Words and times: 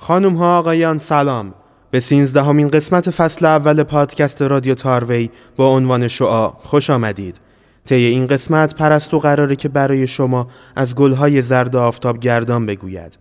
خانم 0.00 0.34
ها 0.34 0.58
آقایان 0.58 0.98
سلام. 0.98 1.54
به 1.90 2.00
سینزدهمین 2.00 2.68
قسمت 2.68 3.10
فصل 3.10 3.46
اول 3.46 3.82
پادکست 3.82 4.42
رادیو 4.42 4.74
تاروی 4.74 5.30
با 5.56 5.68
عنوان 5.68 6.08
شعا 6.08 6.48
خوش 6.48 6.90
آمدید. 6.90 7.40
طی 7.84 7.94
این 7.94 8.26
قسمت 8.26 8.74
پرستو 8.74 9.18
قراره 9.18 9.56
که 9.56 9.68
برای 9.68 10.06
شما 10.06 10.48
از 10.76 10.94
گلهای 10.94 11.42
زرد 11.42 11.76
آفتاب 11.76 12.18
گردان 12.18 12.66
بگوید. 12.66 13.18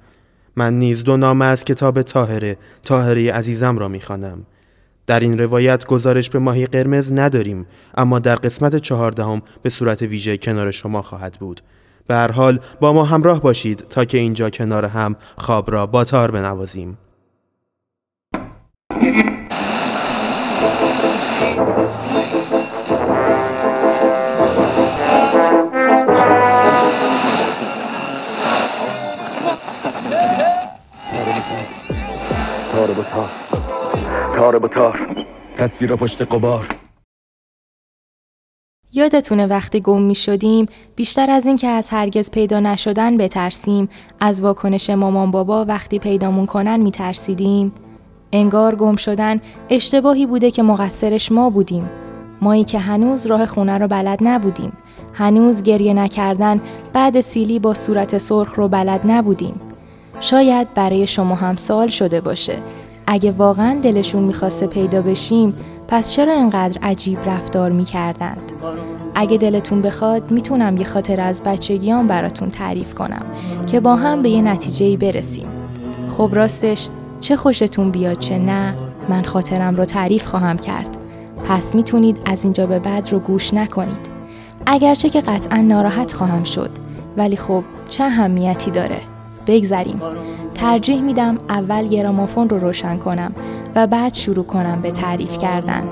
من 0.55 0.79
نیز 0.79 1.04
دو 1.04 1.18
نامه 1.18 1.45
از 1.45 1.66
کتاب 1.66 2.02
تاهره 2.02 2.57
تاهره 2.84 3.32
عزیزم 3.32 3.78
را 3.78 3.88
می‌خوانم. 3.88 4.46
در 5.07 5.20
این 5.20 5.39
روایت 5.39 5.86
گزارش 5.86 6.30
به 6.30 6.39
ماهی 6.39 6.66
قرمز 6.66 7.12
نداریم 7.14 7.66
اما 7.96 8.20
در 8.20 8.36
قسمت 8.36 8.75
چهاردهم 8.75 9.41
به 9.62 9.70
صورت 9.70 10.02
ویژه 10.02 10.38
کنار 10.38 10.71
شما 10.71 11.02
خواهد 11.02 11.38
بود. 11.39 11.62
به 12.08 12.16
هر 12.16 12.32
حال 12.32 12.60
با 12.80 12.94
ما 12.94 13.04
همراه 13.04 13.42
باشید 13.42 13.78
تا 13.89 14.05
که 14.05 14.18
اینجا 14.18 14.50
کنار 14.50 14.86
هم 14.86 15.16
خواب 15.38 15.71
را 15.71 15.86
با 15.86 16.04
تار 16.04 16.32
بنوازیم. 16.32 16.98
تار 32.72 32.88
با 32.88 33.03
تار. 33.03 33.30
تار 34.36 34.59
با 34.59 34.67
تار. 34.67 35.00
تصویر 35.58 35.95
پشت 35.95 36.22
قبار. 36.22 36.86
یادتونه 38.94 39.47
وقتی 39.47 39.81
گم 39.81 40.02
می 40.02 40.16
شدیم 40.16 40.66
بیشتر 40.95 41.31
از 41.31 41.45
اینکه 41.45 41.67
از 41.67 41.89
هرگز 41.89 42.31
پیدا 42.31 42.59
نشدن 42.59 43.17
بترسیم. 43.17 43.89
از 44.19 44.41
واکنش 44.41 44.89
مامان 44.89 45.31
بابا 45.31 45.66
وقتی 45.66 46.00
پیدامون 46.00 46.45
کنن 46.45 46.78
می 46.80 46.92
ترسیدیم 46.92 47.72
انگار 48.31 48.75
گم 48.75 48.95
شدن 48.95 49.39
اشتباهی 49.70 50.25
بوده 50.25 50.52
که 50.52 50.64
مقصرش 50.64 51.31
ما 51.31 51.50
بودیم. 51.50 51.89
مایی 52.42 52.64
که 52.64 52.80
هنوز 52.80 53.25
راه 53.25 53.45
خونه 53.45 53.78
رو 53.78 53.88
بلد 53.88 54.20
نبودیم. 54.22 54.73
هنوز 55.14 55.64
گریه 55.64 55.94
نکردن 55.94 56.62
بعد 56.94 57.22
سیلی 57.22 57.59
با 57.59 57.73
صورت 57.73 58.17
سرخ 58.17 58.53
رو 58.56 58.67
بلد 58.67 59.02
نبودیم. 59.06 59.62
شاید 60.19 60.73
برای 60.73 61.08
شما 61.08 61.36
هم 61.36 61.56
سوال 61.56 61.88
شده 61.88 62.22
باشه. 62.22 62.59
اگه 63.08 63.31
واقعا 63.31 63.80
دلشون 63.81 64.23
می‌خواسته 64.23 64.67
پیدا 64.67 65.02
بشیم 65.02 65.56
پس 65.88 66.12
چرا 66.12 66.34
انقدر 66.34 66.80
عجیب 66.82 67.20
رفتار 67.26 67.72
می‌کردند؟ 67.72 68.52
اگه 69.16 69.38
دلتون 69.38 69.82
بخواد 69.82 70.32
می‌تونم 70.32 70.78
یه 70.78 70.84
خاطر 70.84 71.22
از 71.22 71.44
بچگیام 71.44 72.08
براتون 72.08 72.50
تعریف 72.50 72.94
کنم 72.94 73.26
که 73.68 73.80
با 73.80 73.96
هم 73.96 74.22
به 74.22 74.30
یه 74.30 74.42
نتیجه 74.42 74.98
برسیم. 74.98 75.48
خب 76.10 76.30
راستش 76.34 76.88
چه 77.20 77.36
خوشتون 77.36 77.92
بیاد 77.92 78.18
چه 78.18 78.38
نه 78.38 78.76
من 79.10 79.24
خاطرم 79.24 79.76
رو 79.76 79.86
تعریف 79.86 80.26
خواهم 80.26 80.58
کرد. 80.58 80.98
پس 81.46 81.76
می‌تونید 81.76 82.22
از 82.26 82.44
اینجا 82.44 82.66
به 82.66 82.80
بعد 82.80 83.12
رو 83.12 83.20
گوش 83.20 83.54
نکنید. 83.54 84.10
اگرچه 84.66 85.10
که 85.10 85.22
قطعا 85.22 85.58
ناراحت 85.58 86.14
خواهم 86.14 86.44
شد 86.44 86.72
ولی 87.18 87.36
خب 87.36 87.64
چه 87.90 88.04
اهمیتی 88.04 88.72
داره؟ 88.72 89.00
بگذریم. 89.48 90.02
ترجیح 90.56 91.02
میدم 91.02 91.38
اول 91.50 91.88
گرامافون 91.88 92.50
رو 92.50 92.59
روشن 92.59 92.98
کنم 92.98 93.31
و 93.76 93.88
بعد 93.88 94.14
شروع 94.14 94.45
کنم 94.45 94.81
به 94.81 94.92
تعریف 94.92 95.38
کردن. 95.38 95.84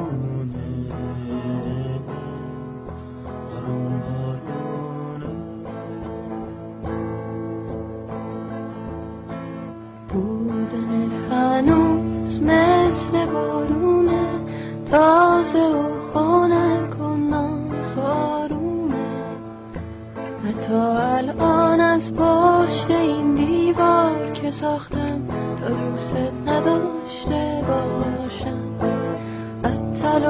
حتی 20.45 20.73
الان 20.73 21.79
از 21.79 22.13
پشت 22.13 22.91
این 22.91 23.34
که 24.45 24.51
ساختم 24.51 25.27
تا 25.59 25.69
دوست 25.69 26.15
نداشته 26.45 27.63
باشم. 27.67 28.79
اتل 29.63 30.25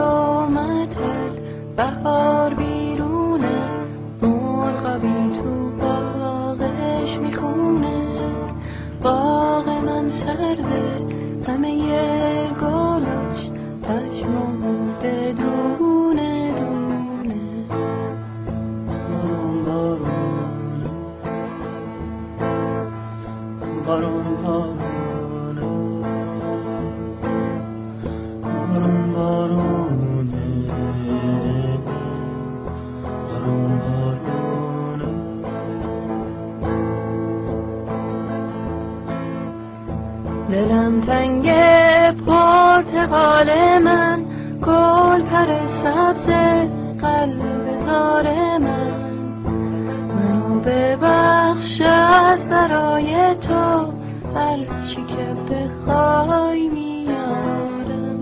هر 54.86 54.92
چی 54.92 55.04
که 55.04 55.36
بخوای 55.50 56.70
میارم. 56.70 58.22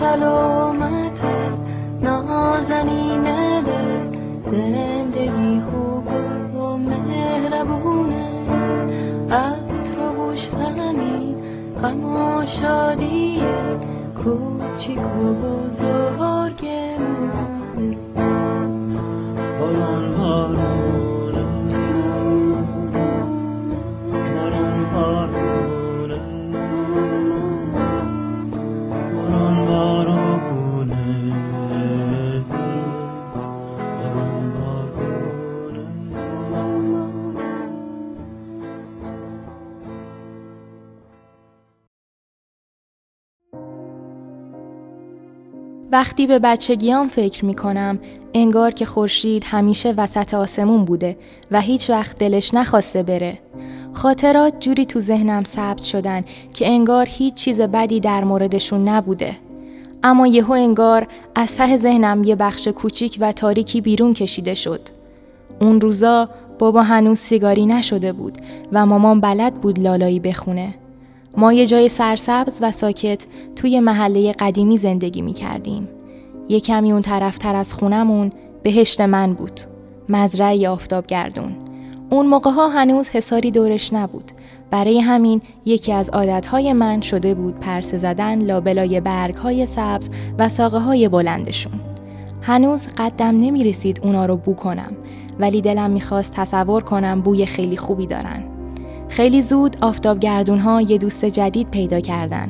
تل 0.00 0.22
و 0.22 0.72
متل 0.72 1.52
نازنین 2.02 3.22
دل 3.62 4.16
زندگی 4.42 5.60
خوب 5.60 6.06
و 6.56 6.76
مهربونه. 6.76 8.30
عطر 9.30 10.00
و 10.00 10.12
بوش 10.12 10.48
همین 10.48 11.36
غم 11.82 12.04
و 12.04 12.44
کوچیک 14.24 14.98
و 14.98 15.34
بزرگمونه 15.34 16.39
وقتی 45.92 46.26
به 46.26 46.38
بچگیام 46.38 47.08
فکر 47.08 47.44
می 47.44 47.54
کنم 47.54 47.98
انگار 48.34 48.70
که 48.70 48.86
خورشید 48.86 49.44
همیشه 49.46 49.92
وسط 49.96 50.34
آسمون 50.34 50.84
بوده 50.84 51.16
و 51.50 51.60
هیچ 51.60 51.90
وقت 51.90 52.18
دلش 52.18 52.54
نخواسته 52.54 53.02
بره. 53.02 53.38
خاطرات 53.92 54.60
جوری 54.60 54.86
تو 54.86 55.00
ذهنم 55.00 55.44
ثبت 55.44 55.82
شدن 55.82 56.24
که 56.54 56.68
انگار 56.68 57.06
هیچ 57.08 57.34
چیز 57.34 57.60
بدی 57.60 58.00
در 58.00 58.24
موردشون 58.24 58.88
نبوده. 58.88 59.36
اما 60.02 60.26
یهو 60.26 60.52
انگار 60.52 61.06
از 61.34 61.56
ته 61.56 61.76
ذهنم 61.76 62.24
یه 62.24 62.36
بخش 62.36 62.68
کوچیک 62.68 63.16
و 63.20 63.32
تاریکی 63.32 63.80
بیرون 63.80 64.12
کشیده 64.12 64.54
شد. 64.54 64.80
اون 65.60 65.80
روزا 65.80 66.28
بابا 66.58 66.82
هنوز 66.82 67.18
سیگاری 67.18 67.66
نشده 67.66 68.12
بود 68.12 68.38
و 68.72 68.86
مامان 68.86 69.20
بلد 69.20 69.54
بود 69.54 69.78
لالایی 69.78 70.20
بخونه. 70.20 70.74
ما 71.36 71.52
یه 71.52 71.66
جای 71.66 71.88
سرسبز 71.88 72.58
و 72.62 72.70
ساکت 72.72 73.26
توی 73.56 73.80
محله 73.80 74.32
قدیمی 74.32 74.76
زندگی 74.76 75.22
می 75.22 75.32
کردیم. 75.32 75.88
یه 76.48 76.60
کمی 76.60 76.92
اون 76.92 77.02
طرفتر 77.02 77.56
از 77.56 77.74
خونمون 77.74 78.32
بهشت 78.62 79.00
من 79.00 79.32
بود. 79.32 79.60
مزرعه 80.08 80.68
آفتاب 80.68 81.06
گردون. 81.06 81.56
اون 82.10 82.26
موقع 82.26 82.50
ها 82.50 82.68
هنوز 82.68 83.08
حساری 83.08 83.50
دورش 83.50 83.92
نبود. 83.92 84.32
برای 84.70 85.00
همین 85.00 85.42
یکی 85.64 85.92
از 85.92 86.10
عادتهای 86.10 86.72
من 86.72 87.00
شده 87.00 87.34
بود 87.34 87.60
پرسه 87.60 87.98
زدن 87.98 88.42
لابلای 88.42 89.00
برگهای 89.00 89.66
سبز 89.66 90.08
و 90.38 90.48
ساقه 90.48 90.78
های 90.78 91.08
بلندشون. 91.08 91.80
هنوز 92.42 92.88
قدم 92.98 93.38
نمی 93.38 93.64
رسید 93.64 94.00
اونا 94.02 94.26
رو 94.26 94.36
بو 94.36 94.54
کنم 94.54 94.92
ولی 95.38 95.60
دلم 95.60 95.90
می‌خواست 95.90 96.32
تصور 96.32 96.82
کنم 96.82 97.20
بوی 97.20 97.46
خیلی 97.46 97.76
خوبی 97.76 98.06
دارن. 98.06 98.59
خیلی 99.10 99.42
زود 99.42 99.76
آفتابگردون 99.80 100.58
ها 100.58 100.80
یه 100.80 100.98
دوست 100.98 101.24
جدید 101.24 101.70
پیدا 101.70 102.00
کردن. 102.00 102.48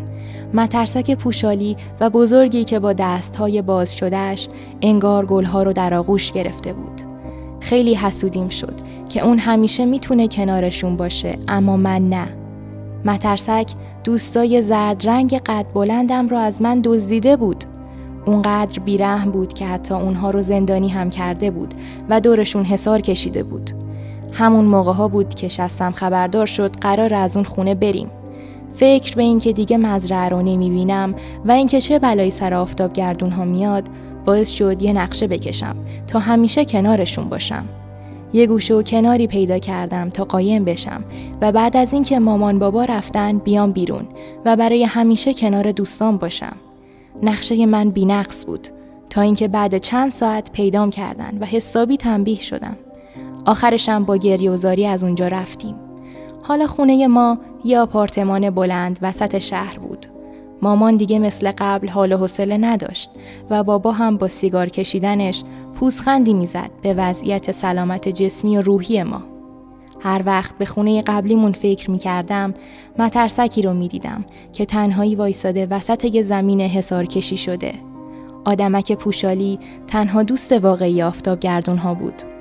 مترسک 0.55 1.15
پوشالی 1.15 1.77
و 2.01 2.11
بزرگی 2.11 2.65
که 2.65 2.79
با 2.79 2.93
دستهای 2.93 3.63
باز 3.63 3.97
شدهش 3.97 4.49
انگار 4.83 5.27
گلها 5.27 5.63
رو 5.63 5.73
در 5.73 5.95
آغوش 5.95 6.33
گرفته 6.33 6.73
بود. 6.73 7.01
خیلی 7.61 7.95
حسودیم 7.95 8.49
شد 8.49 8.75
که 9.09 9.25
اون 9.25 9.39
همیشه 9.39 9.85
می‌تونه 9.85 10.29
کنارشون 10.29 10.97
باشه 10.97 11.39
اما 11.49 11.77
من 11.77 12.09
نه. 12.09 12.29
مترسک 13.05 13.71
دوستای 14.05 14.63
زرد 14.63 15.09
رنگ 15.09 15.41
قد 15.47 15.67
بلندم 15.75 16.29
رو 16.29 16.37
از 16.37 16.63
من 16.63 16.81
دزدیده 16.85 17.37
بود. 17.37 17.65
اونقدر 18.27 18.79
بیرحم 18.79 19.31
بود 19.31 19.53
که 19.53 19.67
حتی 19.67 19.95
اونها 19.95 20.31
رو 20.31 20.43
زندانی 20.43 20.89
هم 20.89 21.11
کرده 21.11 21.51
بود 21.51 21.75
و 22.09 22.21
دورشون 22.21 22.65
حسار 22.65 23.01
کشیده 23.01 23.43
بود. 23.43 23.71
همون 24.33 24.65
موقع 24.65 24.93
ها 24.93 25.09
بود 25.09 25.35
که 25.35 25.49
شستم 25.49 25.93
خبردار 25.93 26.47
شد 26.47 26.77
قرار 26.77 27.15
از 27.15 27.37
اون 27.37 27.45
خونه 27.45 27.75
بریم. 27.75 28.11
فکر 28.75 29.17
به 29.17 29.23
اینکه 29.23 29.53
دیگه 29.53 29.77
مزرعه 29.77 30.29
رو 30.29 30.43
نمی‌بینم 30.43 31.15
و 31.45 31.53
اینکه 31.53 31.81
چه 31.81 31.99
بلایی 31.99 32.31
سر 32.31 32.55
آفتاب 32.55 32.93
گردون 32.93 33.31
ها 33.31 33.45
میاد 33.45 33.85
باعث 34.25 34.51
شد 34.51 34.83
یه 34.83 34.93
نقشه 34.93 35.27
بکشم 35.27 35.77
تا 36.07 36.19
همیشه 36.19 36.65
کنارشون 36.65 37.29
باشم. 37.29 37.65
یه 38.33 38.47
گوشه 38.47 38.75
و 38.75 38.83
کناری 38.83 39.27
پیدا 39.27 39.59
کردم 39.59 40.09
تا 40.09 40.25
قایم 40.25 40.65
بشم 40.65 41.05
و 41.41 41.53
بعد 41.53 41.77
از 41.77 41.93
اینکه 41.93 42.19
مامان 42.19 42.59
بابا 42.59 42.85
رفتن 42.85 43.39
بیام 43.39 43.73
بیرون 43.73 44.07
و 44.45 44.57
برای 44.57 44.85
همیشه 44.85 45.35
کنار 45.35 45.73
دوستان 45.73 46.17
باشم. 46.17 46.57
نقشه 47.23 47.67
من 47.67 47.91
بینقص 47.91 48.47
بود 48.47 48.69
تا 49.11 49.21
اینکه 49.21 49.49
بعد 49.49 49.79
چند 49.79 50.11
ساعت 50.11 50.53
پیدام 50.53 50.91
کردن 50.91 51.39
و 51.41 51.45
حسابی 51.45 51.97
تنبیه 51.97 52.41
شدم. 52.41 52.77
آخرشم 53.45 54.05
با 54.05 54.17
گریوزاری 54.17 54.87
از 54.87 55.05
اونجا 55.05 55.29
رفتیم. 55.29 55.75
حالا 56.43 56.67
خونه 56.67 57.07
ما 57.07 57.39
یه 57.65 57.81
آپارتمان 57.81 58.51
بلند 58.51 58.99
وسط 59.03 59.39
شهر 59.39 59.79
بود. 59.79 60.07
مامان 60.63 60.97
دیگه 60.97 61.19
مثل 61.19 61.53
قبل 61.59 61.89
حال 61.89 62.13
و 62.13 62.17
حوصله 62.17 62.59
نداشت 62.59 63.11
و 63.51 63.65
بابا 63.65 63.93
هم 63.93 64.17
با 64.17 64.29
سیگار 64.29 64.69
کشیدنش 64.69 65.43
پوزخندی 65.75 66.35
می‌زد 66.35 66.71
به 66.83 66.95
وضعیت 66.95 67.51
سلامت 67.53 68.09
جسمی 68.09 68.57
و 68.57 68.63
روحی 68.63 69.03
ما. 69.03 69.23
هر 70.01 70.23
وقت 70.27 70.59
به 70.59 70.65
خونه 70.65 71.03
قبلیمون 71.03 71.53
فکر 71.53 71.91
می 71.91 71.99
کردم 71.99 72.55
مترسکی 72.99 73.63
رو 73.63 73.75
می 73.75 73.89
دیدم 73.89 74.25
که 74.53 74.65
تنهایی 74.65 75.15
وایساده 75.15 75.67
وسط 75.67 76.15
یه 76.15 76.23
زمین 76.23 76.61
حسار 76.61 77.07
کشی 77.07 77.37
شده. 77.37 77.75
آدمک 78.45 78.93
پوشالی 78.93 79.59
تنها 79.87 80.23
دوست 80.23 80.53
واقعی 80.53 81.03
آفتاب 81.03 81.41
گردون 81.41 81.77
ها 81.77 81.95
بود. 81.95 82.40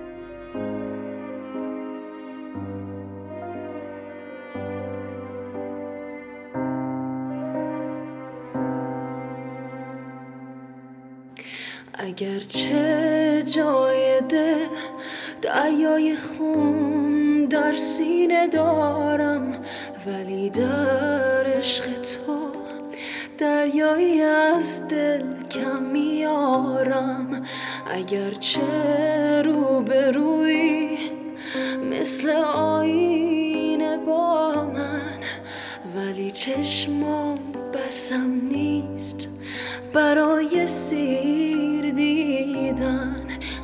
اگرچه 12.00 13.44
جای 13.56 14.22
دل 14.30 14.66
دریای 15.42 16.16
خون 16.16 17.46
در 17.46 17.74
سینه 17.76 18.48
دارم 18.48 19.62
ولی 20.08 20.50
در 20.50 21.48
عشق 21.48 21.86
تو 21.86 22.52
دریایی 23.38 24.22
از 24.22 24.88
دل 24.88 25.24
کم 25.52 25.84
میارم. 25.84 27.44
اگرچه 27.92 29.42
روبروی 29.42 30.98
مثل 31.92 32.30
آینه 32.56 33.98
با 33.98 34.54
من 34.66 35.20
ولی 35.96 36.32
چشمام 36.32 37.40
بسم 37.74 38.42
نیست 38.52 39.28
برای 39.94 40.68
سیر. 40.68 41.49
دیدن 42.80 43.16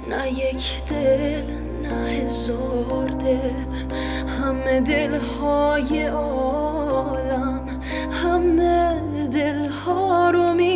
نه 0.09 0.31
یک 0.31 0.83
دل 0.89 1.43
نه 1.83 2.07
هزار 2.07 3.07
دل. 3.07 3.39
همه 4.41 4.79
دلهای 4.79 6.05
عالم 6.07 7.81
همه 8.23 9.01
دلها 9.33 10.29
رو 10.29 10.53
می‌خوام 10.53 10.74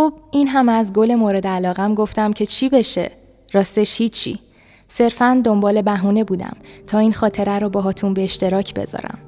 خب 0.00 0.12
این 0.30 0.48
هم 0.48 0.68
از 0.68 0.92
گل 0.92 1.14
مورد 1.14 1.46
علاقم 1.46 1.94
گفتم 1.94 2.32
که 2.32 2.46
چی 2.46 2.68
بشه؟ 2.68 3.10
راستش 3.52 4.00
هیچی. 4.00 4.38
صرفا 4.88 5.42
دنبال 5.44 5.82
بهونه 5.82 6.24
بودم 6.24 6.56
تا 6.86 6.98
این 6.98 7.12
خاطره 7.12 7.58
رو 7.58 7.68
باهاتون 7.68 8.14
به 8.14 8.24
اشتراک 8.24 8.74
بذارم. 8.74 9.18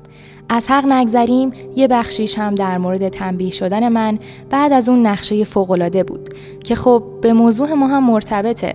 از 0.48 0.70
حق 0.70 0.86
نگذریم 0.86 1.52
یه 1.76 1.88
بخشیش 1.88 2.38
هم 2.38 2.54
در 2.54 2.78
مورد 2.78 3.08
تنبیه 3.08 3.50
شدن 3.50 3.88
من 3.88 4.18
بعد 4.50 4.72
از 4.72 4.88
اون 4.88 5.06
نقشه 5.06 5.44
فوقالعاده 5.44 6.04
بود 6.04 6.28
که 6.64 6.74
خب 6.74 7.04
به 7.22 7.32
موضوع 7.32 7.72
ما 7.72 7.86
هم 7.86 8.06
مرتبطه. 8.06 8.74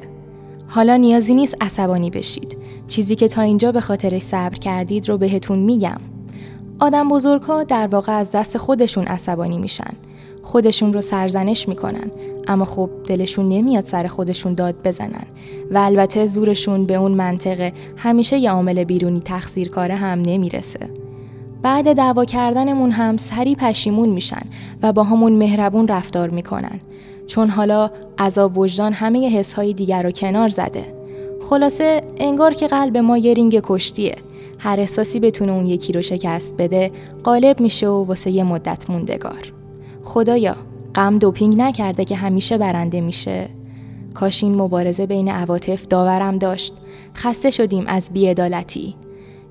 حالا 0.68 0.96
نیازی 0.96 1.34
نیست 1.34 1.56
عصبانی 1.62 2.10
بشید. 2.10 2.58
چیزی 2.88 3.16
که 3.16 3.28
تا 3.28 3.42
اینجا 3.42 3.72
به 3.72 3.82
خاطرش 3.82 4.22
صبر 4.22 4.58
کردید 4.58 5.10
رو 5.10 5.18
بهتون 5.18 5.60
میگم. 5.60 6.02
آدم 6.80 7.10
بزرگها 7.10 7.64
در 7.64 7.88
واقع 7.88 8.14
از 8.14 8.32
دست 8.32 8.58
خودشون 8.58 9.04
عصبانی 9.04 9.58
میشن. 9.58 9.94
خودشون 10.48 10.94
رو 10.94 11.02
سرزنش 11.02 11.70
می‌کنن. 11.70 12.12
اما 12.48 12.66
خب 12.66 12.90
دلشون 13.08 13.50
نمیاد 13.50 13.86
سر 13.86 14.08
خودشون 14.08 14.54
داد 14.54 14.76
بزنن. 14.84 15.26
و 15.72 15.78
البته 15.78 16.26
زورشون 16.26 16.86
به 16.86 16.96
اون 16.96 17.12
منطقه 17.12 17.74
همیشه 17.98 18.38
یه 18.38 18.52
عامل 18.52 18.84
بیرونی 18.84 19.20
تقصیر 19.20 19.70
کاره 19.70 19.96
هم 19.96 20.22
نمی‌رسه. 20.22 20.90
بعد 21.62 21.94
دعوا 21.94 22.26
کردنمون 22.26 22.92
هم 22.92 23.18
سری 23.18 23.56
پشیمون 23.56 24.10
میشن 24.10 24.42
و 24.84 24.94
با 24.94 25.04
همون 25.04 25.34
مهربون 25.34 25.88
رفتار 25.88 26.30
می‌کنن. 26.30 26.80
چون 27.28 27.50
حالا 27.50 27.90
عذاب 28.20 28.58
وجدان 28.58 28.94
همه 28.94 29.30
حسهای 29.30 29.74
دیگر 29.74 30.04
رو 30.04 30.12
کنار 30.12 30.50
زده. 30.50 30.94
خلاصه 31.50 32.02
انگار 32.18 32.54
که 32.54 32.68
قلب 32.68 32.98
ما 32.98 33.18
یه 33.18 33.34
رینگ 33.34 33.60
کشتیه. 33.64 34.16
هر 34.60 34.80
احساسی 34.80 35.20
بتونه 35.20 35.52
اون 35.52 35.66
یکی 35.66 35.94
رو 35.94 36.02
شکست 36.02 36.54
بده 36.58 36.92
غالب 37.24 37.60
میشه 37.60 37.88
و 37.88 38.06
واسه 38.06 38.32
یه 38.32 38.44
مدت 38.44 38.90
موندگار. 38.90 39.57
خدایا 40.08 40.56
غم 40.96 41.18
دوپینگ 41.18 41.56
نکرده 41.58 42.06
که 42.06 42.16
همیشه 42.16 42.58
برنده 42.58 43.02
میشه 43.02 43.50
کاش 44.14 44.44
این 44.44 44.56
مبارزه 44.56 45.06
بین 45.06 45.30
عواطف 45.30 45.88
داورم 45.88 46.38
داشت 46.38 46.74
خسته 47.16 47.52
شدیم 47.52 47.84
از 47.88 48.10
بیعدالتی 48.14 48.96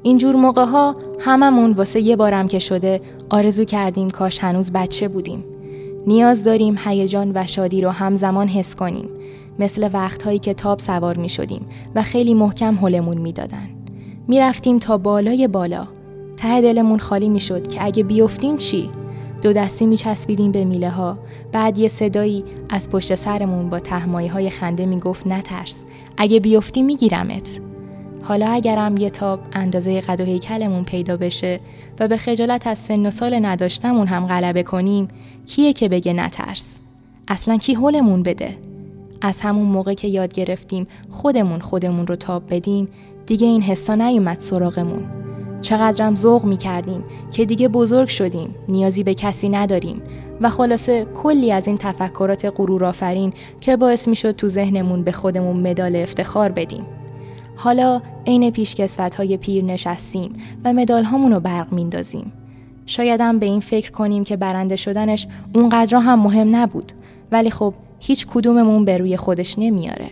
اینجور 0.02 0.36
موقع 0.36 0.64
ها 0.64 0.94
هممون 1.20 1.72
واسه 1.72 2.00
یه 2.00 2.16
بارم 2.16 2.48
که 2.48 2.58
شده 2.58 3.00
آرزو 3.30 3.64
کردیم 3.64 4.10
کاش 4.10 4.38
هنوز 4.38 4.72
بچه 4.72 5.08
بودیم 5.08 5.44
نیاز 6.06 6.44
داریم 6.44 6.76
هیجان 6.84 7.32
و 7.34 7.46
شادی 7.46 7.80
رو 7.80 7.90
همزمان 7.90 8.48
حس 8.48 8.74
کنیم 8.74 9.08
مثل 9.58 9.88
وقتهایی 9.92 10.38
که 10.38 10.54
تاب 10.54 10.78
سوار 10.78 11.16
می 11.16 11.28
شدیم 11.28 11.66
و 11.94 12.02
خیلی 12.02 12.34
محکم 12.34 12.78
حلمون 12.78 13.18
می 13.18 13.32
دادن. 13.32 13.68
می 14.28 14.40
رفتیم 14.40 14.78
تا 14.78 14.98
بالای 14.98 15.48
بالا. 15.48 15.86
ته 16.36 16.60
دلمون 16.60 16.98
خالی 16.98 17.28
می 17.28 17.40
شد 17.40 17.66
که 17.66 17.84
اگه 17.84 18.02
بیفتیم 18.02 18.56
چی؟ 18.56 18.90
دو 19.46 19.52
دستی 19.52 19.86
می 19.86 19.96
چسبیدیم 19.96 20.52
به 20.52 20.64
میله 20.64 20.90
ها. 20.90 21.18
بعد 21.52 21.78
یه 21.78 21.88
صدایی 21.88 22.44
از 22.68 22.90
پشت 22.90 23.14
سرمون 23.14 23.70
با 23.70 23.78
تهمایی 23.78 24.28
های 24.28 24.50
خنده 24.50 24.86
می 24.86 24.98
گفت 24.98 25.26
نترس. 25.26 25.84
اگه 26.16 26.40
بیفتی 26.40 26.82
می 26.82 26.96
گیرمت. 26.96 27.60
حالا 28.22 28.46
اگرم 28.46 28.96
یه 28.96 29.10
تاب 29.10 29.40
اندازه 29.52 30.00
قد 30.00 30.20
و 30.20 30.24
هیکلمون 30.24 30.84
پیدا 30.84 31.16
بشه 31.16 31.60
و 32.00 32.08
به 32.08 32.16
خجالت 32.16 32.66
از 32.66 32.78
سن 32.78 33.06
و 33.06 33.10
سال 33.10 33.46
نداشتمون 33.46 34.06
هم 34.06 34.26
غلبه 34.26 34.62
کنیم 34.62 35.08
کیه 35.46 35.72
که 35.72 35.88
بگه 35.88 36.12
نترس؟ 36.12 36.80
اصلا 37.28 37.56
کی 37.56 37.74
حلمون 37.74 38.22
بده؟ 38.22 38.58
از 39.22 39.40
همون 39.40 39.66
موقع 39.66 39.94
که 39.94 40.08
یاد 40.08 40.32
گرفتیم 40.32 40.86
خودمون 41.10 41.60
خودمون 41.60 42.06
رو 42.06 42.16
تاب 42.16 42.42
بدیم 42.54 42.88
دیگه 43.26 43.46
این 43.46 43.62
حسا 43.62 43.94
نیومد 43.94 44.40
سراغمون 44.40 45.25
چقدرم 45.66 46.14
ذوق 46.14 46.44
می 46.44 46.56
کردیم 46.56 47.04
که 47.30 47.44
دیگه 47.44 47.68
بزرگ 47.68 48.08
شدیم 48.08 48.54
نیازی 48.68 49.02
به 49.02 49.14
کسی 49.14 49.48
نداریم. 49.48 50.02
و 50.40 50.48
خلاصه 50.48 51.04
کلی 51.04 51.52
از 51.52 51.66
این 51.66 51.76
تفکرات 51.76 52.52
غرورآفرین 52.56 53.32
که 53.60 53.76
باعث 53.76 54.08
می 54.08 54.16
شد 54.16 54.30
تو 54.30 54.48
ذهنمون 54.48 55.04
به 55.04 55.12
خودمون 55.12 55.68
مدال 55.68 55.96
افتخار 55.96 56.52
بدیم. 56.52 56.86
حالا 57.56 58.02
عین 58.26 58.50
پیشکسوت 58.50 59.14
های 59.14 59.36
پیر 59.36 59.64
نشستیم 59.64 60.32
و 60.64 60.72
مدال 60.72 61.04
رو 61.04 61.40
برق 61.40 61.72
میندازیم 61.72 62.32
شایدم 62.86 63.38
به 63.38 63.46
این 63.46 63.60
فکر 63.60 63.90
کنیم 63.90 64.24
که 64.24 64.36
برنده 64.36 64.76
شدنش 64.76 65.26
اونقدر 65.54 65.96
هم 65.98 66.18
مهم 66.20 66.56
نبود. 66.56 66.92
ولی 67.32 67.50
خب 67.50 67.74
هیچ 68.00 68.26
کدوممون 68.26 68.84
به 68.84 68.98
روی 68.98 69.16
خودش 69.16 69.58
نمیاره. 69.58 70.10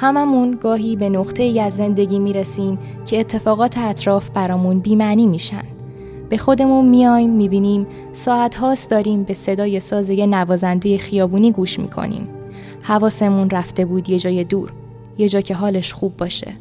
هممون 0.00 0.58
گاهی 0.60 0.96
به 0.96 1.08
نقطه 1.08 1.42
ای 1.42 1.60
از 1.60 1.76
زندگی 1.76 2.18
می‌رسیم 2.18 2.78
که 3.04 3.20
اتفاقات 3.20 3.78
اطراف 3.78 4.30
برامون 4.30 4.78
بیمعنی 4.78 5.26
میشن. 5.26 5.64
به 6.28 6.36
خودمون 6.36 6.88
میایم 6.88 7.30
می‌بینیم 7.30 7.86
ساعت 8.12 8.54
هاست 8.54 8.90
داریم 8.90 9.22
به 9.22 9.34
صدای 9.34 9.80
ساز 9.80 10.10
یه 10.10 10.26
نوازنده 10.26 10.98
خیابونی 10.98 11.52
گوش 11.52 11.78
می‌کنیم. 11.78 12.28
حواسمون 12.82 13.50
رفته 13.50 13.84
بود 13.84 14.08
یه 14.08 14.18
جای 14.18 14.44
دور. 14.44 14.72
یه 15.18 15.28
جا 15.28 15.40
که 15.40 15.54
حالش 15.54 15.92
خوب 15.92 16.16
باشه. 16.16 16.52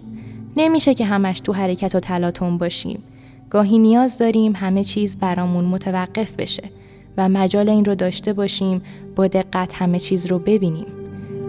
نمیشه 0.58 0.94
که 0.94 1.06
همش 1.06 1.40
تو 1.40 1.54
حرکت 1.54 1.96
و 1.96 2.00
تلاطم 2.00 2.58
باشیم. 2.58 3.04
گاهی 3.50 3.78
نیاز 3.78 4.18
داریم 4.18 4.54
همه 4.56 4.84
چیز 4.84 5.18
برامون 5.18 5.66
متوقف 5.66 6.36
بشه 6.36 6.64
و 7.18 7.30
مجال 7.30 7.70
این 7.70 7.86
رو 7.86 7.96
داشته 7.96 8.34
باشیم 8.34 8.82
با 9.16 9.28
دقت 9.28 9.74
همه 9.74 10.00
چیز 10.00 10.26
رو 10.26 10.40
ببینیم 10.40 10.86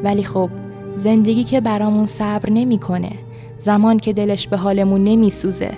ولی 0.04 0.22
خب 0.22 0.50
زندگی 0.94 1.44
که 1.44 1.60
برامون 1.60 2.06
صبر 2.06 2.50
نمی‌کنه 2.50 3.12
زمان 3.58 3.98
که 3.98 4.12
دلش 4.12 4.48
به 4.48 4.56
حالمون 4.56 5.04
نمیسوزه. 5.04 5.72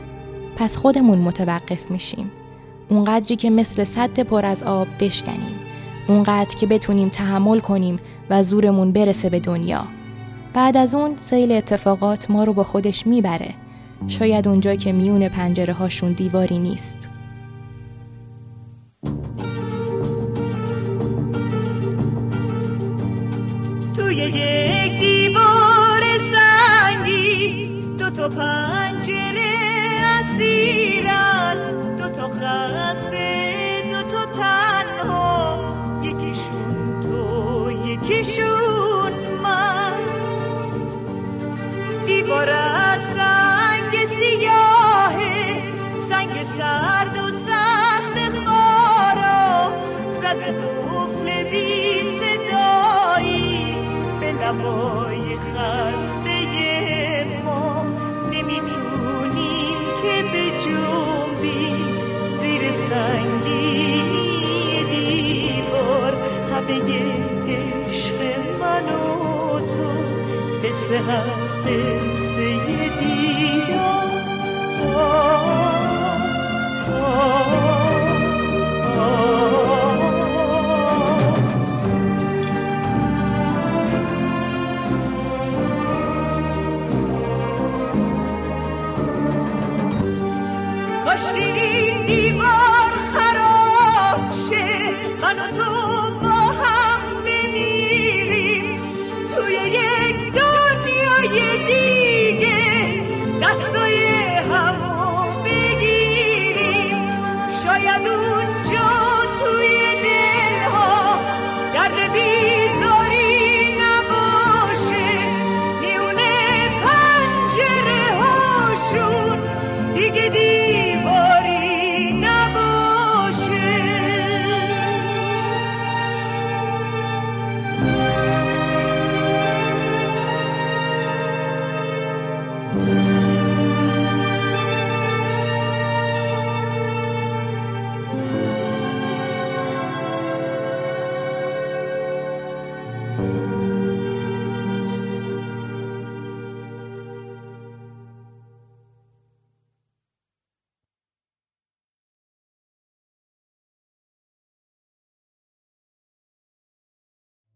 پس 0.56 0.76
خودمون 0.76 1.18
متوقف 1.18 1.90
میشیم. 1.90 2.30
اونقدری 2.88 3.36
که 3.36 3.50
مثل 3.50 3.84
صد 3.84 4.20
پر 4.20 4.46
از 4.46 4.62
آب 4.62 4.86
بشکنیم. 5.00 5.54
اونقدر 6.08 6.56
که 6.56 6.66
بتونیم 6.66 7.08
تحمل 7.08 7.60
کنیم 7.60 7.98
و 8.30 8.42
زورمون 8.42 8.92
برسه 8.92 9.30
به 9.30 9.40
دنیا. 9.40 9.84
بعد 10.54 10.76
از 10.76 10.94
اون 10.94 11.16
سیل 11.16 11.52
اتفاقات 11.52 12.30
ما 12.30 12.44
رو 12.44 12.52
با 12.52 12.64
خودش 12.64 13.06
می‌بره. 13.06 13.54
شاید 14.08 14.48
اونجا 14.48 14.74
که 14.74 14.92
میون 14.92 15.28
پنجره 15.28 15.72
هاشون 15.72 16.12
دیواری 16.12 16.58
نیست. 16.58 17.08
یک 24.28 25.00
دیوار 25.00 26.02
سنگی 26.32 27.64
دو 27.98 28.10
تا 28.10 28.28
پنجره 28.28 29.52
اسیرن 30.20 31.56
دو 31.98 32.08
تا 32.08 32.28
خسته 32.28 33.82
دو 33.92 34.02
تا 34.02 34.26
تنها. 34.26 35.64
یکیشون 36.02 37.00
تو 37.02 37.70
یکیشون 37.86 39.12
من. 39.42 39.92
دیوار 42.06 42.50
به 54.72 54.78
لبای 54.78 55.36
خسته 55.36 56.36
ما 57.44 57.84
نمی‌تونیم 58.32 59.78
که 60.02 60.22
به 60.32 60.44
زیر 62.36 62.62
سنگی 62.88 64.02
دیوار. 64.90 66.12
همه 66.52 66.78
عشق 67.48 68.18
من 68.60 68.84
و 68.84 69.58
تو 69.58 69.88
قصه 70.62 70.98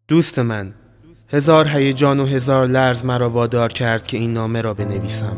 دوست 0.08 0.38
من 0.38 0.72
هزار 1.32 1.68
هیجان 1.68 2.20
و 2.20 2.26
هزار 2.26 2.66
لرز 2.66 3.04
مرا 3.04 3.30
وادار 3.30 3.72
کرد 3.72 4.06
که 4.06 4.16
این 4.16 4.32
نامه 4.32 4.60
را 4.60 4.74
بنویسم. 4.74 5.36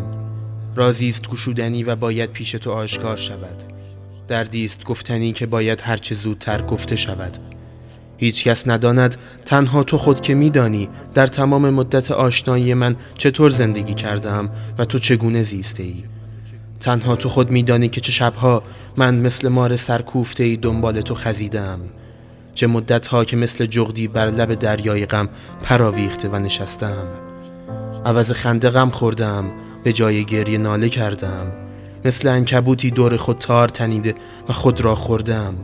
رازی 0.76 1.08
است 1.08 1.28
گشودنی 1.28 1.84
و 1.84 1.96
باید 1.96 2.30
پیش 2.30 2.50
تو 2.50 2.70
آشکار 2.70 3.16
شود. 3.16 3.62
دردی 4.28 4.64
است 4.64 4.84
گفتنی 4.84 5.32
که 5.32 5.46
باید 5.46 5.80
هرچه 5.80 6.14
زودتر 6.14 6.62
گفته 6.62 6.96
شود. 6.96 7.38
هیچ 8.16 8.44
کس 8.44 8.68
نداند 8.68 9.16
تنها 9.44 9.84
تو 9.84 9.98
خود 9.98 10.20
که 10.20 10.34
میدانی 10.34 10.88
در 11.14 11.26
تمام 11.26 11.70
مدت 11.70 12.10
آشنایی 12.10 12.75
من 12.75 12.96
چطور 13.14 13.50
زندگی 13.50 13.94
کردم 13.94 14.50
و 14.78 14.84
تو 14.84 14.98
چگونه 14.98 15.42
زیسته 15.42 15.82
ای 15.82 16.04
تنها 16.80 17.16
تو 17.16 17.28
خود 17.28 17.50
میدانی 17.50 17.88
که 17.88 18.00
چه 18.00 18.12
شبها 18.12 18.62
من 18.96 19.14
مثل 19.14 19.48
مار 19.48 19.76
سرکوفته 19.76 20.44
ای 20.44 20.56
دنبال 20.56 21.00
تو 21.00 21.14
خزیدم 21.14 21.80
چه 22.59 22.67
مدت 22.67 23.07
ها 23.07 23.25
که 23.25 23.37
مثل 23.37 23.67
جغدی 23.67 24.09
بر 24.09 24.27
لب 24.27 24.55
دریای 24.55 25.07
غم 25.07 25.29
پراویخته 25.62 26.29
و 26.29 26.37
نشستم. 26.37 27.07
عوض 28.07 28.33
خنده 28.33 28.71
غم 28.71 28.91
خوردم 28.91 29.50
به 29.85 29.93
جای 29.93 30.25
گریه 30.25 30.59
ناله 30.59 30.88
کردم. 30.88 31.53
مثل 32.05 32.29
انکبوتی 32.29 32.91
دور 32.91 33.17
خود 33.17 33.38
تار 33.38 33.69
تنیده 33.69 34.15
و 34.49 34.53
خود 34.53 34.81
را 34.81 34.95
خوردم. 34.95 35.55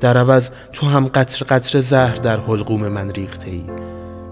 در 0.00 0.18
عوض 0.18 0.50
تو 0.72 0.86
هم 0.86 1.06
قطر 1.06 1.44
قطر 1.44 1.80
زهر 1.80 2.16
در 2.16 2.40
حلقوم 2.40 2.88
من 2.88 3.10
ریخته 3.10 3.50
ای. 3.50 3.64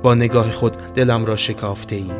با 0.02 0.14
نگاه 0.14 0.50
خود 0.50 0.76
دلم 0.94 1.24
را 1.24 1.36
شکافته 1.36 1.96
ای. 1.96 2.10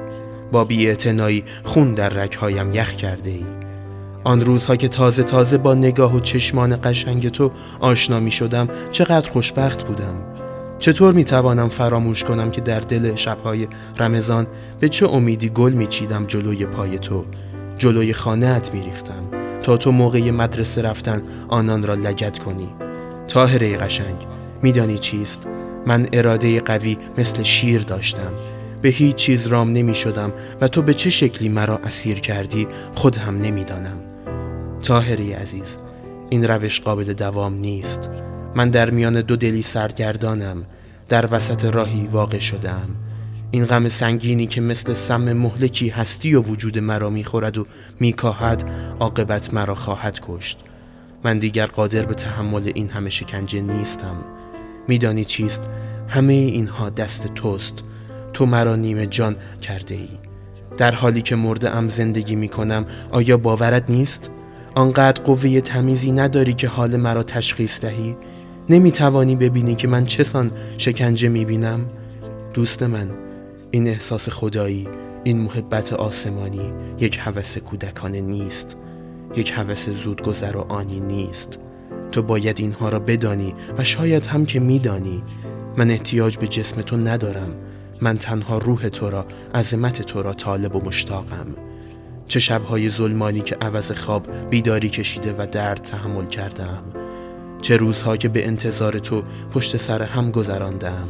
با 0.53 0.65
بیاعتنایی 0.65 1.45
خون 1.65 1.95
در 1.95 2.09
رگهایم 2.09 2.73
یخ 2.73 2.97
کرده 2.97 3.31
ای. 3.31 3.68
آن 4.25 4.41
روزها 4.41 4.77
که 4.77 4.89
تازه 4.89 5.23
تازه 5.23 5.59
با 5.59 5.75
نگاه 5.75 6.17
و 6.17 6.21
چشمان 6.21 6.79
قشنگ 6.83 7.29
تو 7.29 7.51
آشنا 7.81 8.21
می 8.21 8.31
شدم 8.31 8.69
چقدر 8.93 9.31
خوشبخت 9.31 9.87
بودم. 9.87 10.15
چطور 10.79 11.15
می 11.15 11.25
توانم 11.25 11.69
فراموش 11.69 12.25
کنم 12.25 12.51
که 12.51 12.61
در 12.61 12.81
دل 12.81 13.15
شبهای 13.15 13.69
رمضان 13.99 14.47
به 14.81 14.89
چه 14.89 15.09
امیدی 15.09 15.49
گل 15.49 15.73
می 15.73 15.87
چیدم 15.87 16.27
جلوی 16.27 16.67
پای 16.67 16.99
تو؟ 16.99 17.25
جلوی 17.79 18.13
خانهت 18.13 18.75
می 18.75 18.83
ریختم 18.83 19.23
تا 19.63 19.77
تو 19.77 19.93
موقع 19.93 20.31
مدرسه 20.31 20.83
رفتن 20.83 21.23
آنان 21.49 21.87
را 21.87 21.95
لگت 21.95 22.39
کنی. 22.39 22.69
تاهره 23.29 23.77
قشنگ 23.77 24.27
میدانی 24.63 24.99
چیست؟ 24.99 25.47
من 25.87 26.07
اراده 26.13 26.61
قوی 26.61 26.99
مثل 27.19 27.43
شیر 27.43 27.83
داشتم. 27.83 28.33
به 28.83 28.89
هیچ 28.89 29.17
چیز 29.17 29.47
رام 29.47 29.73
نمی 29.73 29.95
شدم 29.95 30.33
و 30.61 30.69
تو 30.69 30.83
به 30.83 30.95
چه 30.95 31.11
شکلی 31.11 31.49
مرا 31.49 31.77
اسیر 31.77 32.21
کردی؟ 32.21 32.69
خود 32.95 33.17
هم 33.17 33.43
نمی‌دانم 33.43 34.08
تاهری 34.83 35.33
عزیز 35.33 35.77
این 36.31 36.49
روش 36.49 36.81
قابل 36.81 37.13
دوام 37.13 37.55
نیست. 37.55 38.11
من 38.55 38.71
در 38.71 38.91
میان 38.91 39.21
دو 39.21 39.37
دلی 39.37 39.63
سرگردانم 39.63 40.65
در 41.09 41.29
وسط 41.31 41.65
راهی 41.65 42.07
واقع 42.13 42.39
شدم. 42.39 42.89
این 43.51 43.67
غم 43.67 43.89
سنگینی 43.89 44.47
که 44.47 44.61
مثل 44.61 44.95
سم 44.95 45.33
مهلکی 45.33 45.89
هستی 45.89 46.35
و 46.35 46.43
وجود 46.43 46.79
مرا 46.79 47.11
می‌خورد 47.11 47.59
و 47.59 47.67
میکاهد 48.01 48.71
عاقبت 49.01 49.55
مرا 49.55 49.75
خواهد 49.75 50.19
کشت. 50.23 50.59
من 51.25 51.39
دیگر 51.39 51.67
قادر 51.67 52.05
به 52.05 52.15
تحمل 52.15 52.73
این 52.75 52.89
همه 52.89 53.11
شکنجه 53.11 53.61
نیستم. 53.61 54.17
میدانی 54.89 55.25
چیست؟ 55.25 55.63
همه 56.09 56.33
اینها 56.33 56.91
دست 56.91 57.27
توست. 57.35 57.83
تو 58.33 58.47
مرا 58.47 58.77
نیمه 58.77 59.07
جان 59.07 59.37
کرده 59.63 59.95
ای 59.95 60.09
در 60.77 60.95
حالی 60.95 61.23
که 61.23 61.37
مرده 61.37 61.77
ام 61.77 61.89
زندگی 61.89 62.37
می 62.37 62.49
کنم 62.49 62.87
آیا 63.11 63.37
باورت 63.37 63.91
نیست؟ 63.91 64.31
آنقدر 64.79 65.23
قوه 65.23 65.61
تمیزی 65.61 66.13
نداری 66.13 66.55
که 66.55 66.69
حال 66.69 66.97
مرا 66.97 67.23
تشخیص 67.23 67.81
دهی؟ 67.81 68.17
نمی 68.69 68.93
توانی 68.93 69.37
ببینی 69.37 69.75
که 69.75 69.89
من 69.89 70.07
چسان 70.07 70.51
شکنجه 70.79 71.29
می 71.29 71.45
بینم؟ 71.45 71.87
دوست 72.55 72.83
من 72.83 73.11
این 73.71 73.89
احساس 73.89 74.29
خدایی 74.29 74.89
این 75.25 75.41
محبت 75.41 75.93
آسمانی 75.93 76.73
یک 76.99 77.19
هوس 77.23 77.59
کودکانه 77.59 78.21
نیست 78.21 78.77
یک 79.37 79.53
هوس 79.57 79.89
زودگذر 79.89 80.57
و 80.57 80.61
آنی 80.61 81.01
نیست 81.01 81.59
تو 82.13 82.23
باید 82.23 82.61
اینها 82.61 82.89
را 82.89 82.99
بدانی 82.99 83.55
و 83.79 83.85
شاید 83.85 84.27
هم 84.27 84.47
که 84.47 84.61
میدانی 84.61 85.23
من 85.77 85.91
احتیاج 85.91 86.39
به 86.39 86.49
جسم 86.49 86.83
تو 86.83 86.97
ندارم 86.97 87.51
من 88.01 88.17
تنها 88.17 88.59
روح 88.59 88.89
تو 88.89 89.11
را 89.11 89.27
عظمت 89.55 90.03
تو 90.03 90.23
را 90.23 90.33
طالب 90.33 90.77
و 90.77 90.85
مشتاقم 90.85 91.68
چه 92.29 92.41
شبهای 92.41 92.91
ظلمانی 92.91 93.41
که 93.41 93.57
عوض 93.61 93.93
خواب 93.93 94.51
بیداری 94.51 94.89
کشیده 94.89 95.35
و 95.39 95.47
درد 95.53 95.83
تحمل 95.83 96.27
کردم 96.27 96.83
چه 97.63 97.77
روزها 97.77 98.17
که 98.17 98.29
به 98.29 98.47
انتظار 98.47 98.99
تو 98.99 99.23
پشت 99.55 99.77
سر 99.77 100.03
هم 100.03 100.31
گذراندم 100.31 101.09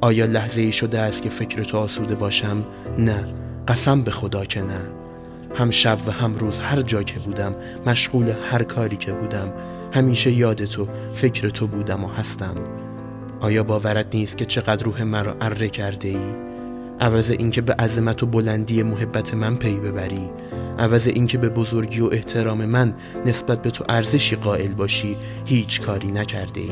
آیا 0.00 0.26
لحظه 0.26 0.60
ای 0.60 0.72
شده 0.72 0.98
است 0.98 1.22
که 1.22 1.28
فکر 1.28 1.64
تو 1.64 1.78
آسوده 1.78 2.14
باشم؟ 2.14 2.64
نه 2.98 3.24
قسم 3.68 4.02
به 4.02 4.10
خدا 4.10 4.44
که 4.44 4.62
نه 4.62 4.80
هم 5.54 5.70
شب 5.70 5.98
و 6.06 6.10
هم 6.10 6.34
روز 6.34 6.60
هر 6.60 6.82
جا 6.82 7.02
که 7.02 7.18
بودم 7.18 7.54
مشغول 7.86 8.32
هر 8.50 8.62
کاری 8.62 8.96
که 8.96 9.12
بودم 9.12 9.52
همیشه 9.92 10.30
یاد 10.30 10.64
تو 10.64 10.88
فکر 11.14 11.48
تو 11.48 11.66
بودم 11.66 12.04
و 12.04 12.08
هستم 12.08 12.54
آیا 13.40 13.62
باورت 13.62 14.14
نیست 14.14 14.38
که 14.38 14.44
چقدر 14.44 14.84
روح 14.84 15.02
مرا 15.02 15.36
اره 15.40 15.68
کرده 15.68 16.08
ای؟ 16.08 16.47
عوض 17.00 17.30
اینکه 17.30 17.60
به 17.60 17.74
عظمت 17.74 18.22
و 18.22 18.26
بلندی 18.26 18.82
محبت 18.82 19.34
من 19.34 19.56
پی 19.56 19.76
ببری. 19.76 20.30
عوض 20.78 21.06
اینکه 21.06 21.38
به 21.38 21.48
بزرگی 21.48 22.00
و 22.00 22.06
احترام 22.12 22.64
من 22.64 22.94
نسبت 23.26 23.62
به 23.62 23.70
تو 23.70 23.84
ارزشی 23.88 24.36
قائل 24.36 24.74
باشی. 24.74 25.16
هیچ 25.44 25.80
کاری 25.80 26.08
نکرده 26.08 26.60
ای. 26.60 26.70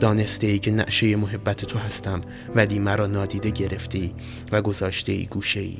دانسته 0.00 0.46
ای 0.46 0.58
که 0.58 0.70
نعشه 0.70 1.16
محبت 1.16 1.64
تو 1.64 1.78
هستم 1.78 2.20
ولی 2.54 2.78
مرا 2.78 3.06
نادیده 3.06 3.50
گرفته 3.50 3.98
ای 3.98 4.14
و 4.52 4.62
گذاشته 4.62 5.12
ای 5.12 5.26
گوشه 5.26 5.60
ای. 5.60 5.76